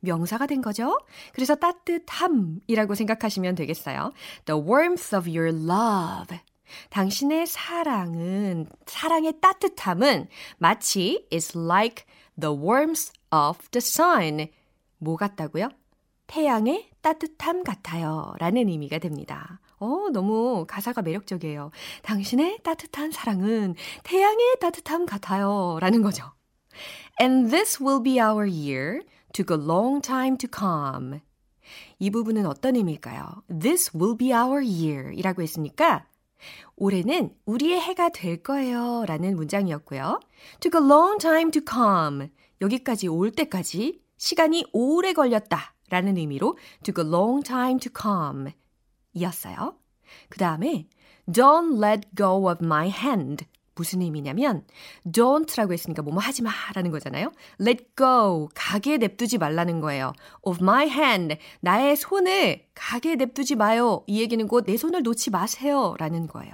명사가 0.01 0.47
된 0.47 0.63
거죠. 0.63 0.99
그래서 1.35 1.55
따뜻함이라고 1.55 2.95
생각하시면 2.95 3.55
되겠어요. 3.55 4.13
The 4.45 4.61
warmth 4.61 5.15
of 5.15 5.29
your 5.29 5.49
love. 5.49 6.39
당신의 6.91 7.47
사랑은, 7.47 8.67
사랑의 8.87 9.41
따뜻함은 9.41 10.29
마치 10.59 11.27
is 11.33 11.57
like 11.57 12.05
the 12.39 12.55
warmth 12.55 13.13
of 13.33 13.59
the 13.71 13.81
sun. 13.81 14.49
뭐 14.99 15.17
같다고요? 15.17 15.69
태양의 16.27 16.91
따뜻함 17.01 17.65
같아요. 17.65 18.35
라는 18.39 18.69
의미가 18.69 18.99
됩니다. 18.99 19.61
어, 19.79 20.09
너무 20.13 20.67
가사가 20.69 21.03
매력적이에요. 21.03 21.71
당신의 22.03 22.59
따뜻한 22.63 23.13
사랑은 23.13 23.75
태양의 24.05 24.57
따뜻함 24.61 25.07
같아요. 25.07 25.79
라는 25.81 26.03
거죠. 26.03 26.33
And 27.21 27.51
this 27.51 27.83
will 27.83 28.03
be 28.03 28.21
our 28.21 28.47
year. 28.47 29.03
took 29.33 29.51
a 29.51 29.59
long 29.59 30.01
time 30.01 30.37
to 30.37 30.49
come. 30.49 31.21
이 31.99 32.11
부분은 32.11 32.47
어떤 32.47 32.77
의미일까요? 32.77 33.43
This 33.49 33.97
will 33.97 34.17
be 34.17 34.33
our 34.33 34.65
year 34.65 35.13
이라고 35.13 35.43
했으니까 35.43 36.07
올해는 36.77 37.35
우리의 37.45 37.81
해가 37.81 38.11
될 38.11 38.43
거예요 38.43 39.05
라는 39.07 39.37
문장이었고요. 39.37 40.21
took 40.61 40.81
a 40.81 40.87
long 40.87 41.19
time 41.19 41.51
to 41.51 41.63
come. 41.69 42.29
여기까지 42.61 43.09
올 43.09 43.31
때까지 43.31 44.01
시간이 44.17 44.65
오래 44.73 45.13
걸렸다 45.13 45.75
라는 45.91 46.17
의미로 46.17 46.57
took 46.83 47.05
a 47.05 47.09
long 47.09 47.43
time 47.43 47.79
to 47.79 47.91
come 47.97 48.53
이었어요. 49.13 49.77
그 50.29 50.39
다음에 50.39 50.89
don't 51.31 51.83
let 51.85 52.09
go 52.17 52.51
of 52.51 52.65
my 52.65 52.89
hand. 52.89 53.47
무슨 53.79 54.03
의미냐면 54.03 54.65
don't라고 55.07 55.73
했으니까 55.73 56.03
뭐뭐 56.03 56.19
하지 56.19 56.43
마라는 56.43 56.91
거잖아요. 56.91 57.33
let 57.61 57.85
go 57.97 58.49
가게 58.55 58.99
냅두지 58.99 59.39
말라는 59.39 59.81
거예요. 59.81 60.13
of 60.43 60.59
my 60.63 60.89
hand 60.89 61.37
나의 61.61 61.97
손을 61.97 62.67
가게 62.75 63.15
냅두지 63.15 63.55
마요. 63.55 64.03
이 64.07 64.21
얘기는 64.21 64.45
곧 64.49 64.67
내 64.67 64.77
손을 64.77 65.03
놓지 65.03 65.31
마세요라는 65.31 66.27
거예요. 66.27 66.53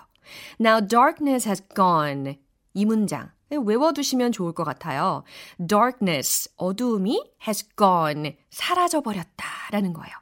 Now 0.61 0.87
darkness 0.87 1.49
has 1.49 1.63
gone 1.75 2.39
이 2.75 2.85
문장 2.85 3.31
외워두시면 3.51 4.33
좋을 4.33 4.53
것 4.53 4.65
같아요. 4.65 5.25
darkness 5.67 6.51
어두움이 6.57 7.33
has 7.47 7.67
gone 7.77 8.37
사라져 8.51 9.01
버렸다라는 9.01 9.93
거예요. 9.95 10.15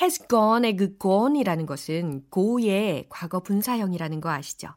has 0.00 0.26
gone의 0.28 0.76
그 0.76 0.98
gone이라는 0.98 1.66
것은 1.66 2.26
go의 2.32 3.06
과거 3.08 3.40
분사형이라는 3.40 4.20
거 4.20 4.30
아시죠? 4.30 4.68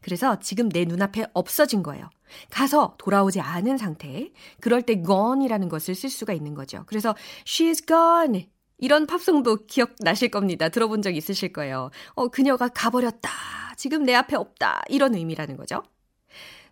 그래서 0.00 0.38
지금 0.38 0.68
내 0.68 0.84
눈앞에 0.84 1.26
없어진 1.32 1.82
거예요. 1.82 2.10
가서 2.50 2.94
돌아오지 2.98 3.40
않은 3.40 3.78
상태. 3.78 4.30
그럴 4.60 4.82
때 4.82 5.02
gone이라는 5.02 5.68
것을 5.68 5.94
쓸 5.94 6.10
수가 6.10 6.32
있는 6.32 6.54
거죠. 6.54 6.84
그래서 6.86 7.14
she's 7.44 7.86
gone. 7.86 8.48
이런 8.78 9.06
팝송도 9.06 9.66
기억나실 9.66 10.30
겁니다. 10.30 10.68
들어본 10.68 11.02
적 11.02 11.14
있으실 11.16 11.52
거예요. 11.52 11.90
어, 12.14 12.28
그녀가 12.28 12.68
가버렸다. 12.68 13.30
지금 13.76 14.02
내 14.04 14.14
앞에 14.14 14.36
없다. 14.36 14.82
이런 14.88 15.14
의미라는 15.14 15.56
거죠. 15.56 15.82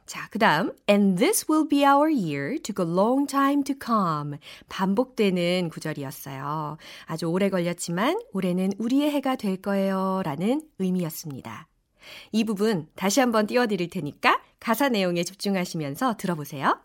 자, 0.05 0.29
그 0.31 0.39
다음, 0.39 0.73
and 0.91 1.17
this 1.17 1.47
will 1.49 1.69
be 1.69 1.85
our 1.85 2.13
year, 2.13 2.59
took 2.59 2.85
a 2.85 2.93
long 2.93 3.27
time 3.27 3.63
to 3.63 3.75
come. 3.83 4.39
반복되는 4.69 5.71
구절이었어요. 5.71 6.77
아주 7.07 7.27
오래 7.27 7.49
걸렸지만, 7.49 8.19
올해는 8.33 8.73
우리의 8.79 9.11
해가 9.13 9.37
될 9.37 9.63
거예요. 9.63 10.23
라는 10.25 10.61
의미였습니다. 10.79 11.69
이 12.33 12.45
부분 12.45 12.87
다시 12.95 13.21
한번 13.21 13.47
띄워드릴 13.47 13.91
테니까 13.91 14.41
가사 14.61 14.89
내용에 14.89 15.25
집중하시면서 15.25 16.17
들어보세요. 16.17 16.81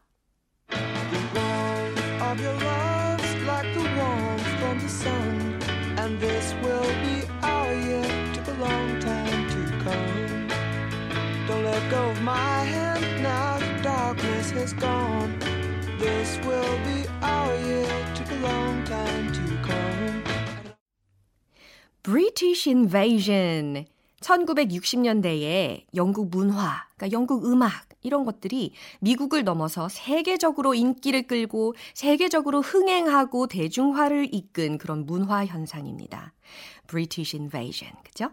British 22.08 22.68
invasion 22.68 23.86
1960년대에 24.22 25.86
영국 25.96 26.30
문화, 26.30 26.86
그러니까 26.96 27.12
영국 27.12 27.46
음악, 27.46 27.88
이런 28.02 28.26
것들이 28.26 28.72
미국을 29.00 29.44
넘어서 29.44 29.90
세계적으로 29.90 30.74
인기를 30.74 31.24
끌고 31.24 31.76
세계적으로 31.94 32.62
흥행하고 32.62 33.48
대중화를 33.48 34.34
이끈 34.34 34.78
그런 34.78 35.06
문화 35.06 35.46
현상입니다. 35.46 36.34
British 36.88 37.36
Invasion, 37.36 37.94
그죠? 38.04 38.30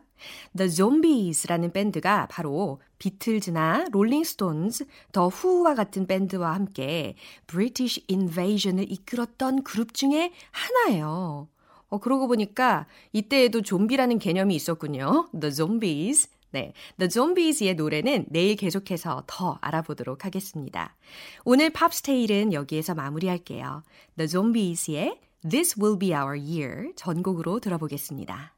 The 0.56 0.70
Zombies라는 0.70 1.72
밴드가 1.72 2.28
바로 2.30 2.80
비틀즈나 2.98 3.86
롤링스톤즈, 3.90 4.86
더 5.12 5.28
후와 5.28 5.74
같은 5.74 6.06
밴드와 6.06 6.54
함께 6.54 7.16
British 7.48 8.04
Invasion을 8.08 8.90
이끌었던 8.90 9.64
그룹 9.64 9.92
중에 9.92 10.32
하나예요. 10.52 11.48
어, 11.88 11.98
그러고 11.98 12.26
보니까 12.28 12.86
이때에도 13.12 13.62
좀비라는 13.62 14.18
개념이 14.18 14.54
있었군요. 14.54 15.28
The 15.38 15.52
Zombies. 15.52 16.28
네. 16.50 16.72
The 16.98 17.10
Zombies의 17.10 17.74
노래는 17.74 18.26
내일 18.28 18.56
계속해서 18.56 19.24
더 19.26 19.58
알아보도록 19.60 20.24
하겠습니다. 20.24 20.96
오늘 21.44 21.70
팝스테일은 21.70 22.52
여기에서 22.52 22.94
마무리할게요. 22.94 23.82
The 24.16 24.28
Zombies의 24.28 25.20
This 25.48 25.78
Will 25.80 25.98
Be 25.98 26.10
Our 26.12 26.38
Year 26.38 26.92
전곡으로 26.96 27.60
들어보겠습니다. 27.60 28.54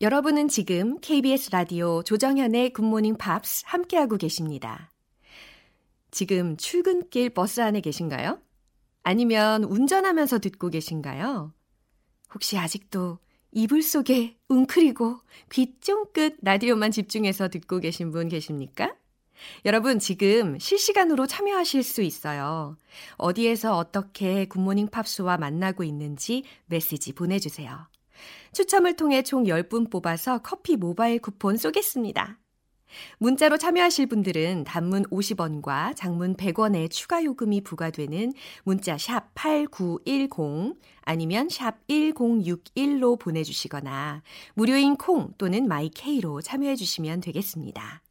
여러분은 0.00 0.48
지금 0.48 0.98
KBS 1.00 1.50
라디오 1.50 2.02
조정현의 2.02 2.72
굿모닝 2.72 3.16
팝스 3.18 3.62
함께하고 3.66 4.16
계십니다. 4.16 4.90
지금 6.10 6.56
출근길 6.56 7.30
버스 7.30 7.60
안에 7.60 7.80
계신가요? 7.80 8.40
아니면 9.02 9.64
운전하면서 9.64 10.40
듣고 10.40 10.70
계신가요? 10.70 11.52
혹시 12.34 12.58
아직도 12.58 13.18
이불 13.52 13.82
속에 13.82 14.36
웅크리고 14.48 15.20
귀 15.52 15.78
쫑긋 15.80 16.38
라디오만 16.42 16.90
집중해서 16.90 17.48
듣고 17.48 17.80
계신 17.80 18.10
분 18.10 18.28
계십니까? 18.28 18.94
여러분 19.64 19.98
지금 19.98 20.58
실시간으로 20.58 21.26
참여하실 21.26 21.82
수 21.82 22.02
있어요. 22.02 22.76
어디에서 23.16 23.76
어떻게 23.76 24.46
굿모닝 24.46 24.88
팝스와 24.88 25.36
만나고 25.36 25.84
있는지 25.84 26.44
메시지 26.66 27.12
보내주세요. 27.12 27.88
추첨을 28.52 28.96
통해 28.96 29.22
총 29.22 29.44
10분 29.44 29.90
뽑아서 29.90 30.38
커피 30.38 30.76
모바일 30.76 31.18
쿠폰 31.18 31.56
쏘겠습니다. 31.56 32.38
문자로 33.18 33.58
참여하실 33.58 34.06
분들은 34.06 34.64
단문 34.64 35.04
50원과 35.04 35.96
장문 35.96 36.36
100원의 36.36 36.90
추가 36.90 37.22
요금이 37.24 37.62
부과되는 37.62 38.32
문자 38.64 38.98
샵 38.98 39.30
8910 39.34 40.76
아니면 41.02 41.48
샵 41.48 41.86
1061로 41.88 43.18
보내주시거나 43.18 44.22
무료인 44.54 44.96
콩 44.96 45.32
또는 45.38 45.68
마이케이로 45.68 46.40
참여해 46.42 46.76
주시면 46.76 47.20
되겠습니다. 47.20 48.02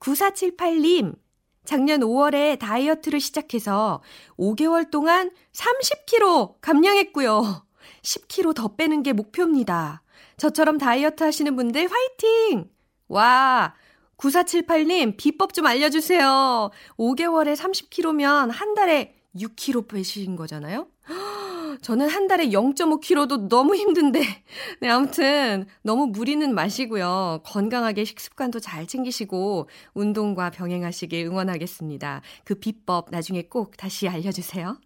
9478님, 0.00 1.16
작년 1.64 2.00
5월에 2.00 2.58
다이어트를 2.58 3.20
시작해서 3.20 4.02
5개월 4.38 4.90
동안 4.90 5.30
30kg 5.52 6.60
감량했고요. 6.60 7.66
10kg 8.02 8.54
더 8.54 8.74
빼는 8.76 9.02
게 9.02 9.12
목표입니다. 9.12 10.02
저처럼 10.38 10.78
다이어트 10.78 11.24
하시는 11.24 11.54
분들 11.56 11.88
화이팅! 11.90 12.70
와, 13.08 13.74
9478님, 14.18 15.16
비법 15.16 15.54
좀 15.54 15.66
알려주세요. 15.66 16.70
5개월에 16.98 17.56
30kg면 17.56 18.50
한 18.50 18.74
달에 18.74 19.14
6kg 19.36 19.88
빼신 19.88 20.36
거잖아요? 20.36 20.88
저는 21.82 22.08
한 22.08 22.26
달에 22.26 22.48
0.5kg도 22.48 23.48
너무 23.48 23.76
힘든데. 23.76 24.20
네, 24.80 24.88
아무튼 24.88 25.66
너무 25.82 26.06
무리는 26.06 26.52
마시고요. 26.54 27.42
건강하게 27.44 28.04
식습관도 28.04 28.60
잘 28.60 28.86
챙기시고 28.86 29.68
운동과 29.94 30.50
병행하시길 30.50 31.26
응원하겠습니다. 31.26 32.22
그 32.44 32.56
비법 32.56 33.10
나중에 33.10 33.42
꼭 33.42 33.76
다시 33.76 34.08
알려주세요. 34.08 34.78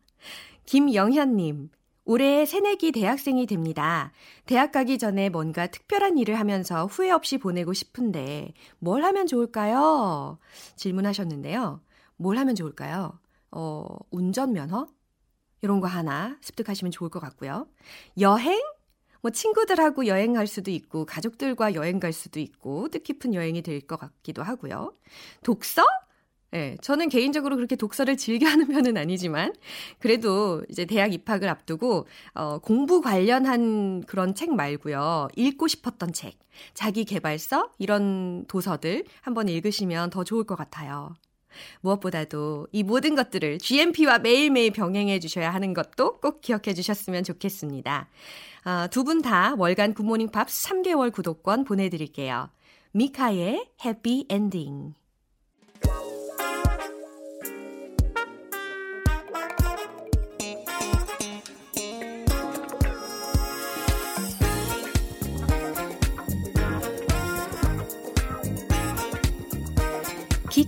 김영현님. 0.66 1.70
올해 2.05 2.45
새내기 2.47 2.91
대학생이 2.93 3.47
됩니다. 3.47 4.12
대학 4.47 4.73
가기 4.73 4.99
전에 4.99 5.29
뭔가 5.29 5.69
특별한 5.69 6.19
일을 6.19 6.38
하면서 6.38 6.87
후회 6.87 7.11
없이 7.11 7.38
보내고 7.38 7.73
싶은데 7.73 8.55
뭘 8.79 9.05
하면 9.05 9.27
좋을까요? 9.27 10.38
질문하셨는데요. 10.77 11.81
뭘 12.17 12.38
하면 12.38 12.55
좋을까요? 12.57 13.19
어, 13.53 13.87
운전면허? 14.11 14.87
이런 15.62 15.81
거 15.81 15.87
하나 15.87 16.37
습득하시면 16.41 16.91
좋을 16.91 17.09
것 17.09 17.21
같고요. 17.21 17.69
여행? 18.19 18.61
뭐 19.21 19.31
친구들하고 19.31 20.07
여행할 20.09 20.49
수도 20.49 20.73
있고 20.73 21.07
가족들과 21.07 21.75
여행 21.75 22.01
갈 22.01 22.12
수도 22.12 22.41
있고 22.41 22.88
뜻깊은 22.88 23.35
여행이 23.35 23.62
될 23.62 23.81
것 23.87 23.97
같기도 23.97 24.43
하고요. 24.43 24.97
독서? 25.45 25.85
예, 26.55 26.59
네, 26.59 26.77
저는 26.83 27.09
개인적으로 27.09 27.57
그렇게 27.57 27.77
독서를 27.77 28.17
즐겨 28.19 28.47
하는 28.47 28.69
편은 28.69 28.97
아니지만 28.99 29.55
그래도 29.99 30.62
이제 30.69 30.85
대학 30.85 31.15
입학을 31.15 31.49
앞두고 31.49 32.07
어, 32.35 32.59
공부 32.59 33.01
관련한 33.01 34.03
그런 34.03 34.35
책 34.35 34.55
말고요. 34.55 35.29
읽고 35.35 35.67
싶었던 35.67 36.12
책, 36.12 36.38
자기 36.75 37.05
개발서 37.05 37.71
이런 37.79 38.45
도서들 38.49 39.05
한번 39.23 39.49
읽으시면 39.49 40.11
더 40.11 40.25
좋을 40.25 40.45
것 40.45 40.57
같아요. 40.57 41.15
무엇보다도 41.81 42.69
이 42.73 42.83
모든 42.83 43.15
것들을 43.15 43.59
GMP와 43.59 44.19
매일매일 44.19 44.73
병행해 44.73 45.21
주셔야 45.21 45.53
하는 45.53 45.75
것도 45.75 46.21
꼭 46.21 46.41
기억해 46.41 46.75
주셨으면 46.75 47.25
좋겠습니다. 47.25 48.09
아, 48.65 48.87
두분 48.88 49.23
다 49.23 49.55
월간 49.57 49.95
굿모닝 49.95 50.31
팝 50.31 50.49
3개월 50.49 51.12
구독권 51.12 51.65
보내드릴게요. 51.65 52.51
미카의 52.93 53.71
Happy 53.85 54.27
Ending. 54.29 54.94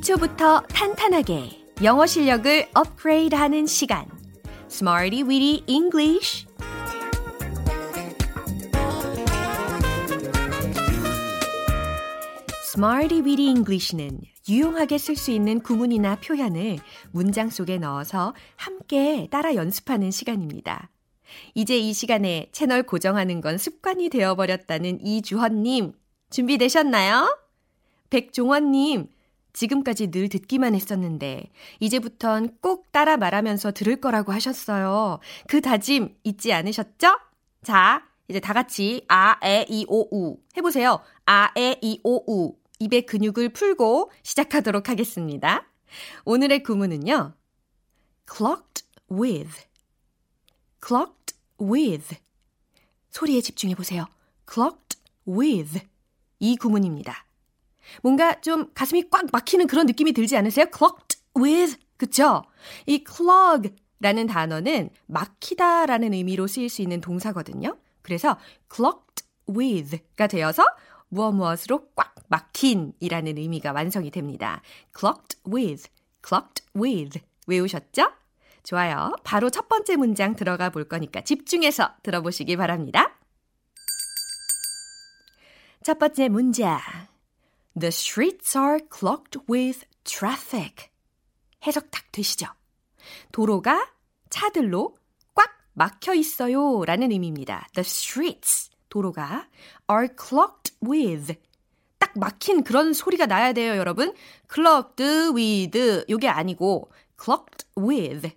기초부터 0.04 0.60
탄탄하게 0.68 1.64
영어 1.82 2.04
실력을 2.04 2.68
업그레이드 2.74 3.34
하는 3.34 3.64
시간. 3.64 4.04
Smarty 4.70 5.22
Weedy 5.22 5.64
English. 5.66 6.46
Smarty 12.66 13.22
Weedy 13.22 13.48
English는 13.48 14.20
유용하게 14.46 14.98
쓸 14.98 15.16
수 15.16 15.30
있는 15.30 15.60
구문이나 15.60 16.16
표현을 16.16 16.80
문장 17.10 17.48
속에 17.48 17.78
넣어서 17.78 18.34
함께 18.56 19.26
따라 19.30 19.54
연습하는 19.54 20.10
시간입니다. 20.10 20.90
이제 21.54 21.78
이 21.78 21.94
시간에 21.94 22.50
채널 22.52 22.82
고정하는 22.82 23.40
건 23.40 23.56
습관이 23.56 24.10
되어버렸다는 24.10 25.00
이주헌님, 25.00 25.94
준비되셨나요? 26.28 27.38
백종원님, 28.10 29.08
지금까지 29.54 30.10
늘 30.10 30.28
듣기만 30.28 30.74
했었는데, 30.74 31.50
이제부턴 31.80 32.58
꼭 32.60 32.92
따라 32.92 33.16
말하면서 33.16 33.72
들을 33.72 33.96
거라고 33.96 34.32
하셨어요. 34.32 35.20
그 35.48 35.62
다짐 35.62 36.14
잊지 36.24 36.52
않으셨죠? 36.52 37.08
자, 37.62 38.04
이제 38.28 38.40
다 38.40 38.52
같이 38.52 39.04
아, 39.08 39.36
에, 39.42 39.64
이, 39.68 39.86
오, 39.88 40.08
우 40.10 40.38
해보세요. 40.56 41.00
아, 41.26 41.50
에, 41.56 41.78
이, 41.80 42.00
오, 42.04 42.22
우. 42.30 42.56
입의 42.80 43.06
근육을 43.06 43.50
풀고 43.50 44.10
시작하도록 44.22 44.88
하겠습니다. 44.88 45.66
오늘의 46.24 46.62
구문은요. 46.62 47.34
clocked 48.30 48.84
with. 49.10 49.66
clocked 50.84 51.36
with. 51.60 52.16
소리에 53.10 53.40
집중해 53.40 53.74
보세요. 53.74 54.06
clocked 54.52 54.98
with. 55.28 55.80
이 56.40 56.56
구문입니다. 56.56 57.23
뭔가 58.02 58.40
좀 58.40 58.70
가슴이 58.74 59.10
꽉 59.10 59.26
막히는 59.32 59.66
그런 59.66 59.86
느낌이 59.86 60.12
들지 60.12 60.36
않으세요? 60.36 60.66
clogged 60.76 61.18
with. 61.36 61.78
그쵸? 61.96 62.42
이 62.86 63.04
clog 63.08 63.70
라는 64.00 64.26
단어는 64.26 64.90
막히다 65.06 65.86
라는 65.86 66.12
의미로 66.12 66.46
쓰일 66.46 66.68
수 66.68 66.82
있는 66.82 67.00
동사거든요. 67.00 67.76
그래서 68.02 68.38
clogged 68.74 69.24
with가 69.48 70.26
되어서 70.26 70.64
무엇 71.08 71.32
무엇으로 71.32 71.88
꽉 71.94 72.14
막힌 72.28 72.92
이라는 73.00 73.38
의미가 73.38 73.72
완성이 73.72 74.10
됩니다. 74.10 74.60
clogged 74.98 75.38
with, 75.50 75.88
clogged 76.26 76.64
with 76.76 77.20
외우셨죠? 77.46 78.12
좋아요. 78.64 79.12
바로 79.24 79.50
첫 79.50 79.68
번째 79.68 79.96
문장 79.96 80.34
들어가 80.34 80.70
볼 80.70 80.84
거니까 80.84 81.20
집중해서 81.20 81.90
들어보시기 82.02 82.56
바랍니다. 82.56 83.18
첫 85.82 85.98
번째 85.98 86.28
문장. 86.28 86.80
The 87.76 87.88
streets 87.88 88.56
are 88.56 88.78
clogged 88.88 89.40
with 89.50 89.84
traffic. 90.04 90.90
해석 91.66 91.90
딱 91.90 92.04
되시죠? 92.12 92.46
도로가 93.32 93.90
차들로 94.30 94.96
꽉 95.34 95.50
막혀 95.72 96.14
있어요. 96.14 96.84
라는 96.84 97.10
의미입니다. 97.10 97.66
The 97.74 97.82
streets, 97.84 98.70
도로가 98.88 99.48
are 99.90 100.08
clogged 100.16 100.72
with. 100.86 101.34
딱 101.98 102.12
막힌 102.16 102.62
그런 102.62 102.92
소리가 102.92 103.26
나야 103.26 103.52
돼요, 103.52 103.76
여러분. 103.76 104.14
clogged 104.52 105.32
with. 105.34 106.04
요게 106.08 106.28
아니고 106.28 106.92
clogged 107.20 107.66
with. 107.76 108.30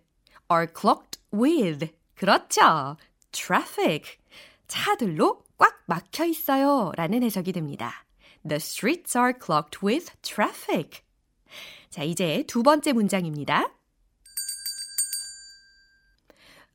are 0.52 0.68
clogged 0.76 1.20
with. 1.32 1.94
그렇죠. 2.16 2.98
traffic. 3.32 4.18
차들로 4.68 5.44
꽉 5.60 5.84
막혀 5.86 6.26
있어요. 6.26 6.92
라는 6.96 7.22
해석이 7.22 7.52
됩니다. 7.52 8.07
The 8.48 8.58
streets 8.58 9.18
are 9.18 9.34
clogged 9.34 9.80
with 9.84 10.12
traffic. 10.22 11.02
자, 11.90 12.04
이제 12.04 12.44
두 12.48 12.64
번째 12.64 12.94
문장입니다. 12.94 13.72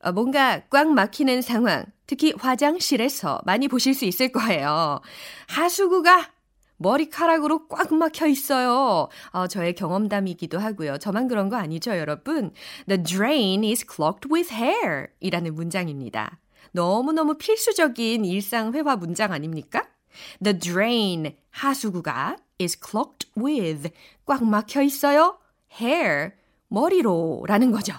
어, 0.03 0.11
뭔가 0.11 0.61
꽉 0.69 0.89
막히는 0.89 1.41
상황, 1.41 1.85
특히 2.07 2.33
화장실에서 2.37 3.41
많이 3.45 3.67
보실 3.67 3.93
수 3.93 4.05
있을 4.05 4.31
거예요. 4.31 5.01
하수구가 5.47 6.31
머리카락으로 6.77 7.67
꽉 7.69 7.93
막혀 7.93 8.27
있어요. 8.27 9.07
어, 9.31 9.47
저의 9.47 9.73
경험담이기도 9.75 10.59
하고요. 10.59 10.97
저만 10.97 11.29
그런 11.29 11.49
거 11.49 11.55
아니죠, 11.55 11.97
여러분? 11.97 12.51
The 12.87 13.01
drain 13.01 13.63
is 13.63 13.85
clogged 13.89 14.27
with 14.29 14.53
hair 14.53 15.07
이라는 15.21 15.55
문장입니다. 15.55 16.39
너무너무 16.73 17.37
필수적인 17.37 18.25
일상 18.25 18.73
회화 18.73 18.97
문장 18.97 19.31
아닙니까? 19.31 19.87
The 20.41 20.57
drain, 20.57 21.35
하수구가 21.51 22.37
is 22.59 22.79
clogged 22.79 23.27
with, 23.37 23.91
꽉 24.25 24.43
막혀 24.43 24.83
있어요. 24.83 25.37
hair, 25.79 26.31
머리로 26.69 27.45
라는 27.47 27.71
거죠. 27.71 27.93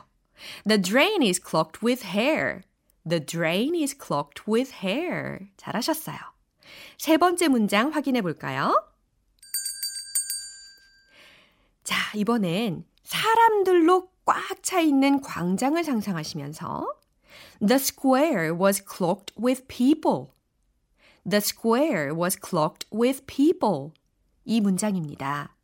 The 0.66 0.81
drain 0.81 1.22
is 1.22 1.40
clogged 1.40 1.85
with 1.85 2.05
hair. 2.05 2.62
The 3.09 3.24
drain 3.24 3.74
is 3.74 3.96
clogged 3.96 4.42
with 4.48 4.72
hair. 4.83 5.48
잘하셨어요. 5.57 6.16
세 6.98 7.16
번째 7.16 7.48
문장 7.48 7.90
확인해 7.90 8.22
볼까요? 8.22 8.74
이번엔 12.14 12.85
사람들로 13.03 14.09
꽉 14.24 14.62
차 14.62 14.81
있는 14.81 15.20
광장을 15.20 15.83
상상하시면서 15.83 16.87
The 17.59 17.77
square 17.77 18.53
was 18.53 18.83
clogged 18.83 19.35
with 19.38 19.66
people. 19.66 20.34
The 21.29 21.41
square 21.41 22.15
was 22.15 22.39
clogged 22.39 22.87
with 22.93 23.25
people. 23.27 23.93
이 24.45 24.61
문장입니다. 24.61 25.57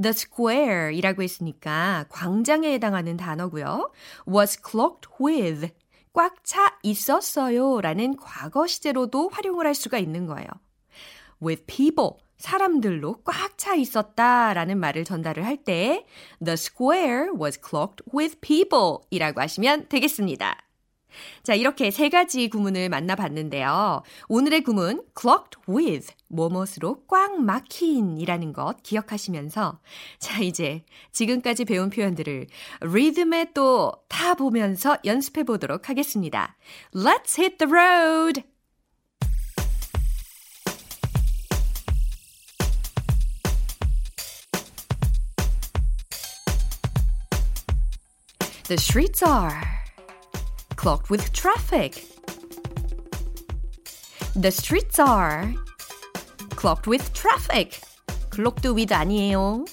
The 0.00 0.10
square 0.10 0.94
이라고 0.96 1.22
했으니까 1.22 2.06
광장에 2.10 2.72
해당하는 2.72 3.16
단어고요. 3.16 3.90
was 4.28 4.58
clogged 4.60 5.08
with 5.20 5.72
꽉 6.12 6.42
차 6.44 6.78
있었어요 6.82 7.80
라는 7.80 8.16
과거 8.16 8.66
시제로도 8.66 9.28
활용을 9.28 9.66
할 9.66 9.74
수가 9.74 9.98
있는 9.98 10.26
거예요. 10.26 10.48
with 11.42 11.64
people 11.66 12.12
사람들로 12.38 13.22
꽉 13.24 13.56
차 13.56 13.74
있었다 13.74 14.52
라는 14.54 14.78
말을 14.78 15.04
전달을 15.04 15.44
할 15.44 15.56
때 15.56 16.06
the 16.44 16.54
square 16.54 17.30
was 17.38 17.58
clogged 17.60 18.02
with 18.14 18.38
people 18.40 18.98
이라고 19.10 19.40
하시면 19.40 19.88
되겠습니다. 19.88 20.67
자, 21.42 21.54
이렇게 21.54 21.90
세 21.90 22.08
가지 22.08 22.48
구문을 22.48 22.88
만나봤는데요. 22.88 24.02
오늘의 24.28 24.62
구문 24.62 25.02
clogged 25.18 25.58
with 25.68 26.12
뭐뭇으로 26.28 27.04
꽉 27.06 27.40
막힌 27.40 28.18
이라는 28.18 28.52
것 28.52 28.82
기억하시면서 28.82 29.80
자, 30.18 30.40
이제 30.40 30.84
지금까지 31.12 31.64
배운 31.64 31.90
표현들을 31.90 32.46
리듬에 32.82 33.52
또 33.54 33.92
타보면서 34.08 34.98
연습해 35.04 35.44
보도록 35.44 35.88
하겠습니다. 35.88 36.56
Let's 36.94 37.38
hit 37.38 37.58
the 37.58 37.72
road! 37.72 38.42
The 48.68 48.76
streets 48.76 49.24
are 49.24 49.77
clogged 50.87 51.09
with 51.09 51.31
traffic. 51.33 52.05
The 54.35 54.51
streets 54.51 54.99
are 54.99 55.53
clogged 56.55 56.87
with 56.87 57.13
traffic. 57.13 57.81
clogged 58.29 58.67
with 58.67 58.89
아니에요. 58.89 59.65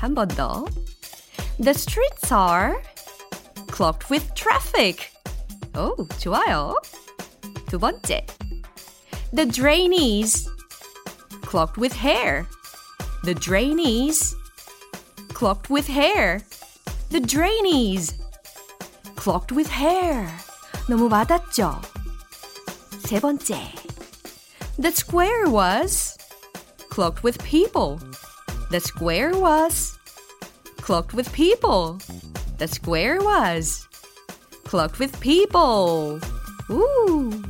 한 0.00 0.14
번 0.14 0.28
더. 0.28 0.64
The 1.58 1.74
streets 1.74 2.32
are 2.32 2.80
clogged 3.68 4.08
with 4.08 4.34
traffic. 4.34 5.12
오, 5.74 5.94
좋아요. 6.18 6.74
두 7.68 7.78
번째. 7.78 8.24
The 9.32 9.44
drain 9.44 9.92
is 9.92 10.48
clogged 11.42 11.76
with 11.76 11.92
hair. 11.92 12.46
The 13.24 13.34
drain 13.34 13.78
is 13.78 14.34
clogged 15.34 15.68
with 15.68 15.88
hair. 15.88 16.40
The 17.10 17.20
drain 17.20 17.66
is 17.66 18.14
clogged 19.20 19.54
with 19.54 19.70
hair. 19.70 20.28
너무 20.88 21.08
맞았죠? 21.08 21.80
세 23.00 23.20
번째. 23.20 23.56
The 24.78 24.90
square 24.90 25.50
was 25.50 26.16
clogged 26.90 27.22
with 27.24 27.42
people. 27.44 27.98
The 28.70 28.80
square 28.80 29.32
was 29.32 29.98
clogged 30.82 31.14
with 31.14 31.32
people. 31.32 31.98
The 32.58 32.68
square 32.68 33.20
was 33.20 33.86
clogged 34.64 34.98
with 34.98 35.18
people. 35.20 36.20
Ooh. 36.70 37.42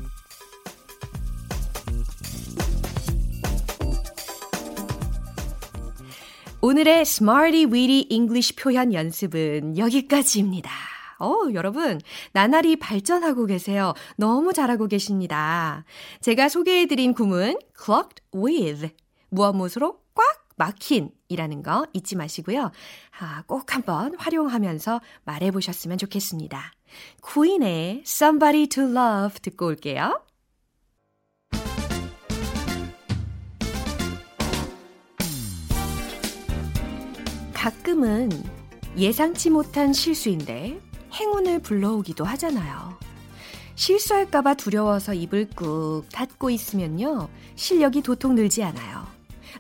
오늘의 6.61 7.03
Smarty 7.03 7.65
Weedy 7.67 8.07
English 8.11 8.57
표현 8.57 8.93
연습은 8.93 9.79
여기까지입니다. 9.79 10.90
어, 11.22 11.54
여러분, 11.54 12.02
나날이 12.34 12.76
발전하고 12.76 13.46
계세요. 13.46 13.94
너무 14.18 14.54
잘하고 14.54 14.88
계십니다. 14.88 15.86
제가 16.20 16.50
소개해드린 16.50 17.14
구문, 17.14 17.60
clogged 17.78 18.24
with. 18.36 18.90
무엇 19.30 19.56
무엇으로 19.56 20.00
꽉 20.14 20.26
막힌 20.58 21.12
이라는 21.30 21.64
거 21.64 21.86
잊지 21.94 22.16
마시고요. 22.16 22.72
아, 23.20 23.44
꼭 23.48 23.74
한번 23.76 24.16
활용하면서 24.18 25.00
말해보셨으면 25.24 25.98
좋겠습니다. 25.98 26.74
퀸의 27.34 28.04
Somebody 28.06 28.68
to 28.68 28.84
Love 28.84 29.40
듣고 29.42 29.68
올게요. 29.68 30.22
가끔은 37.54 38.30
예상치 38.98 39.52
못한 39.52 39.94
실수인데 39.94 40.82
행운을 41.14 41.60
불러오기도 41.60 42.24
하잖아요. 42.24 42.98
실수할까봐 43.76 44.56
두려워서 44.56 45.14
입을 45.14 45.50
꾹 45.56 46.04
닫고 46.12 46.50
있으면요. 46.50 47.30
실력이 47.56 48.02
도통 48.02 48.36
늘지 48.36 48.64
않아요. 48.64 49.08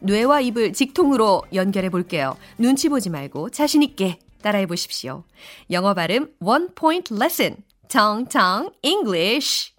뇌와 0.02 0.42
입을 0.42 0.74
직통으로 0.74 1.44
연결해 1.54 1.90
볼게요. 1.90 2.38
눈치 2.58 2.90
보지 2.90 3.10
말고 3.10 3.50
자신있게 3.50 4.20
따라해 4.42 4.66
보십시오. 4.66 5.24
영어 5.70 5.94
발음 5.94 6.34
One 6.40 6.70
Point 6.76 7.14
Lesson. 7.14 7.58
정정 7.88 8.72
English. 8.82 9.74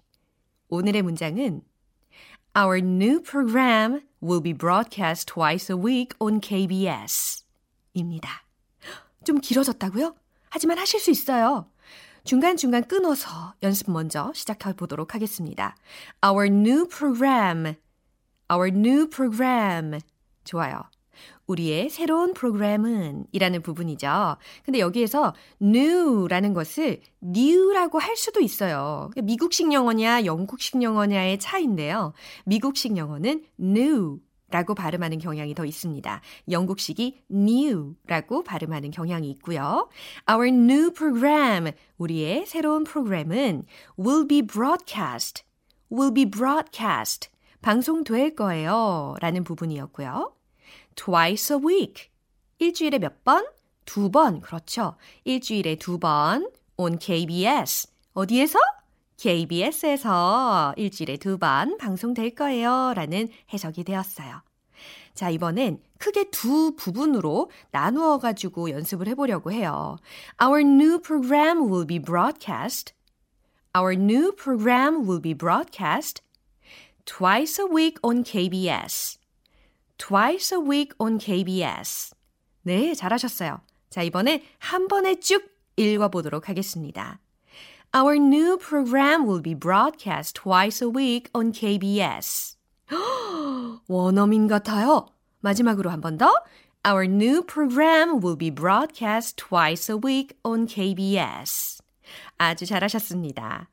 오늘의 0.69 1.01
문장은 1.01 1.61
Our 2.55 2.77
new 2.77 3.21
program 3.21 4.01
will 4.21 4.41
be 4.41 4.53
broadcast 4.53 5.33
twice 5.33 5.73
a 5.75 5.79
week 5.79 6.15
on 6.19 6.39
KBS. 6.39 7.43
입니다. 7.93 8.43
좀 9.25 9.39
길어졌다고요? 9.39 10.15
하지만 10.53 10.77
하실 10.77 10.99
수 10.99 11.09
있어요. 11.09 11.65
중간중간 12.25 12.87
끊어서 12.87 13.55
연습 13.63 13.89
먼저 13.89 14.31
시작해 14.35 14.71
보도록 14.73 15.15
하겠습니다. 15.15 15.75
Our 16.23 16.45
new 16.45 16.87
program. 16.87 17.73
Our 18.51 18.67
new 18.67 19.09
program. 19.09 19.99
좋아요. 20.43 20.83
우리의 21.47 21.89
새로운 21.89 22.35
프로그램은 22.35 23.25
이라는 23.31 23.63
부분이죠. 23.63 24.37
근데 24.63 24.77
여기에서 24.77 25.33
new라는 25.59 26.53
것을 26.53 27.01
new라고 27.23 27.97
할 27.97 28.15
수도 28.15 28.39
있어요. 28.39 29.09
미국식 29.23 29.73
영어냐 29.73 30.25
영국식 30.25 30.83
영어냐의 30.83 31.39
차이인데요. 31.39 32.13
미국식 32.45 32.95
영어는 32.95 33.43
new 33.59 34.19
라고 34.53 34.75
발음하는 34.75 35.17
경향이 35.17 35.55
더 35.55 35.65
있습니다. 35.65 36.21
영국식이 36.51 37.23
new라고 37.31 38.43
발음하는 38.43 38.91
경향이 38.91 39.27
있고요. 39.31 39.89
Our 40.29 40.49
new 40.49 40.93
program, 40.93 41.71
우리의 41.97 42.45
새로운 42.45 42.83
프로그램은 42.83 43.63
will 43.97 44.27
be 44.27 44.43
broadcast, 44.43 45.43
will 45.91 46.13
be 46.13 46.29
broadcast, 46.29 47.31
방송될 47.63 48.35
거예요. 48.35 49.15
라는 49.21 49.43
부분이었고요. 49.43 50.35
twice 50.95 51.57
a 51.57 51.59
week, 51.59 52.09
일주일에 52.59 52.99
몇 52.99 53.23
번? 53.23 53.47
두 53.85 54.11
번, 54.11 54.39
그렇죠. 54.39 54.97
일주일에 55.23 55.77
두 55.77 55.97
번, 55.97 56.47
on 56.77 56.99
KBS. 56.99 57.87
어디에서? 58.13 58.59
KBS에서 59.17 60.73
일주일에 60.77 61.17
두 61.17 61.37
번 61.37 61.77
방송될 61.77 62.35
거예요. 62.35 62.93
라는 62.95 63.29
해석이 63.53 63.83
되었어요. 63.83 64.41
자, 65.13 65.29
이번엔 65.29 65.79
크게 65.99 66.29
두 66.31 66.75
부분으로 66.75 67.49
나누어 67.71 68.17
가지고 68.17 68.69
연습을 68.71 69.07
해보려고 69.07 69.51
해요. 69.51 69.97
Our 70.43 70.61
new 70.61 70.99
program 70.99 71.69
will 71.71 71.85
be 71.85 71.99
broadcast. 71.99 72.93
Our 73.77 73.93
new 73.93 74.31
program 74.35 75.07
will 75.07 75.21
be 75.21 75.33
broadcast 75.33 76.21
twice 77.05 77.59
a 77.61 77.67
week 77.71 77.97
on 78.03 78.23
KBS. 78.23 79.19
Twice 79.97 80.53
a 80.55 80.61
week 80.61 80.93
on 80.99 81.17
KBS. 81.17 82.13
네, 82.63 82.93
잘하셨어요. 82.93 83.61
자, 83.89 84.01
이번엔 84.01 84.41
한 84.57 84.87
번에 84.87 85.19
쭉 85.19 85.43
읽어보도록 85.77 86.49
하겠습니다. 86.49 87.19
Our 87.95 88.17
new 88.17 88.57
program 88.57 89.27
will 89.27 89.41
be 89.41 89.53
broadcast 89.53 90.33
twice 90.33 90.81
a 90.81 90.89
week 90.89 91.29
on 91.35 91.51
KBS. 91.51 92.57
원어민 93.87 94.47
같아요. 94.47 95.05
마지막으로 95.41 95.91
한 95.91 96.01
번 96.01 96.17
더. 96.17 96.33
Our 96.83 97.05
new 97.05 97.43
program 97.43 98.19
will 98.19 98.35
be 98.35 98.49
broadcast 98.49 99.37
twice 99.37 99.93
a 99.93 99.99
week 100.03 100.35
on 100.43 100.65
KBS. 100.65 101.83
아주 102.39 102.65
잘하셨습니다. 102.65 103.69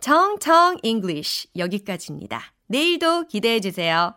정정 0.00 0.78
English 0.82 1.46
여기까지입니다. 1.56 2.42
내일도 2.66 3.28
기대해 3.28 3.60
주세요. 3.60 4.14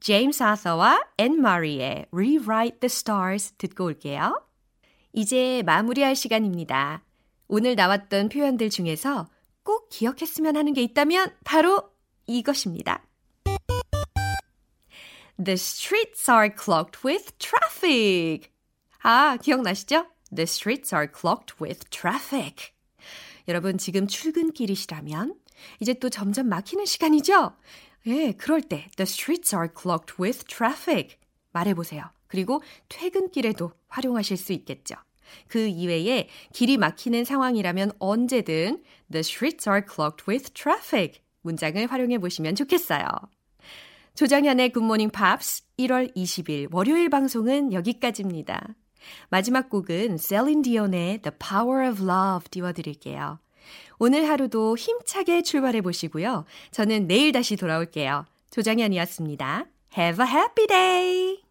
제임스 0.00 0.42
아서와 0.42 1.02
앤 1.18 1.42
마리의 1.42 2.06
Rewrite 2.12 2.80
the 2.80 2.86
Stars 2.86 3.52
듣고 3.58 3.84
올게요. 3.84 4.42
이제 5.12 5.62
마무리할 5.66 6.16
시간입니다. 6.16 7.02
오늘 7.48 7.76
나왔던 7.76 8.28
표현들 8.28 8.70
중에서 8.70 9.28
꼭 9.62 9.88
기억했으면 9.90 10.56
하는 10.56 10.72
게 10.72 10.82
있다면 10.82 11.34
바로 11.44 11.90
이것입니다. 12.26 13.04
The 15.42 15.54
streets 15.54 16.30
are 16.30 16.50
clogged 16.50 17.00
with 17.04 17.32
traffic. 17.38 18.50
아, 19.02 19.36
기억나시죠? 19.36 20.06
The 20.34 20.44
streets 20.44 20.94
are 20.94 21.08
clogged 21.12 21.54
with 21.62 21.88
traffic. 21.90 22.72
여러분 23.48 23.78
지금 23.78 24.06
출근길이시라면 24.06 25.38
이제 25.80 25.94
또 25.94 26.10
점점 26.10 26.48
막히는 26.48 26.84
시간이죠? 26.84 27.52
예, 28.06 28.32
그럴 28.32 28.60
때 28.60 28.88
The 28.96 29.04
streets 29.04 29.54
are 29.54 29.68
clogged 29.68 30.14
with 30.20 30.44
traffic. 30.46 31.16
말해보세요. 31.52 32.04
그리고 32.26 32.62
퇴근길에도 32.88 33.72
활용하실 33.88 34.36
수 34.36 34.52
있겠죠. 34.52 34.96
그 35.48 35.66
이외에 35.66 36.28
길이 36.52 36.76
막히는 36.76 37.24
상황이라면 37.24 37.92
언제든 37.98 38.82
The 39.10 39.20
streets 39.20 39.68
are 39.68 39.82
clogged 39.88 40.24
with 40.28 40.52
traffic 40.52 41.20
문장을 41.42 41.86
활용해 41.86 42.18
보시면 42.18 42.54
좋겠어요. 42.54 43.06
조정현의 44.14 44.72
굿모닝 44.72 45.10
팝스 45.10 45.64
1월 45.78 46.14
20일 46.16 46.72
월요일 46.72 47.10
방송은 47.10 47.72
여기까지입니다. 47.72 48.74
마지막 49.28 49.68
곡은 49.68 50.18
셀린 50.18 50.62
디온의 50.62 51.22
The 51.22 51.36
Power 51.38 51.90
of 51.90 52.02
Love 52.02 52.48
띄워드릴게요. 52.50 53.38
오늘 53.98 54.28
하루도 54.28 54.76
힘차게 54.76 55.42
출발해 55.42 55.80
보시고요. 55.80 56.44
저는 56.70 57.06
내일 57.06 57.32
다시 57.32 57.56
돌아올게요. 57.56 58.24
조정현이었습니다. 58.50 59.66
Have 59.96 60.24
a 60.24 60.30
happy 60.30 60.66
day! 60.66 61.45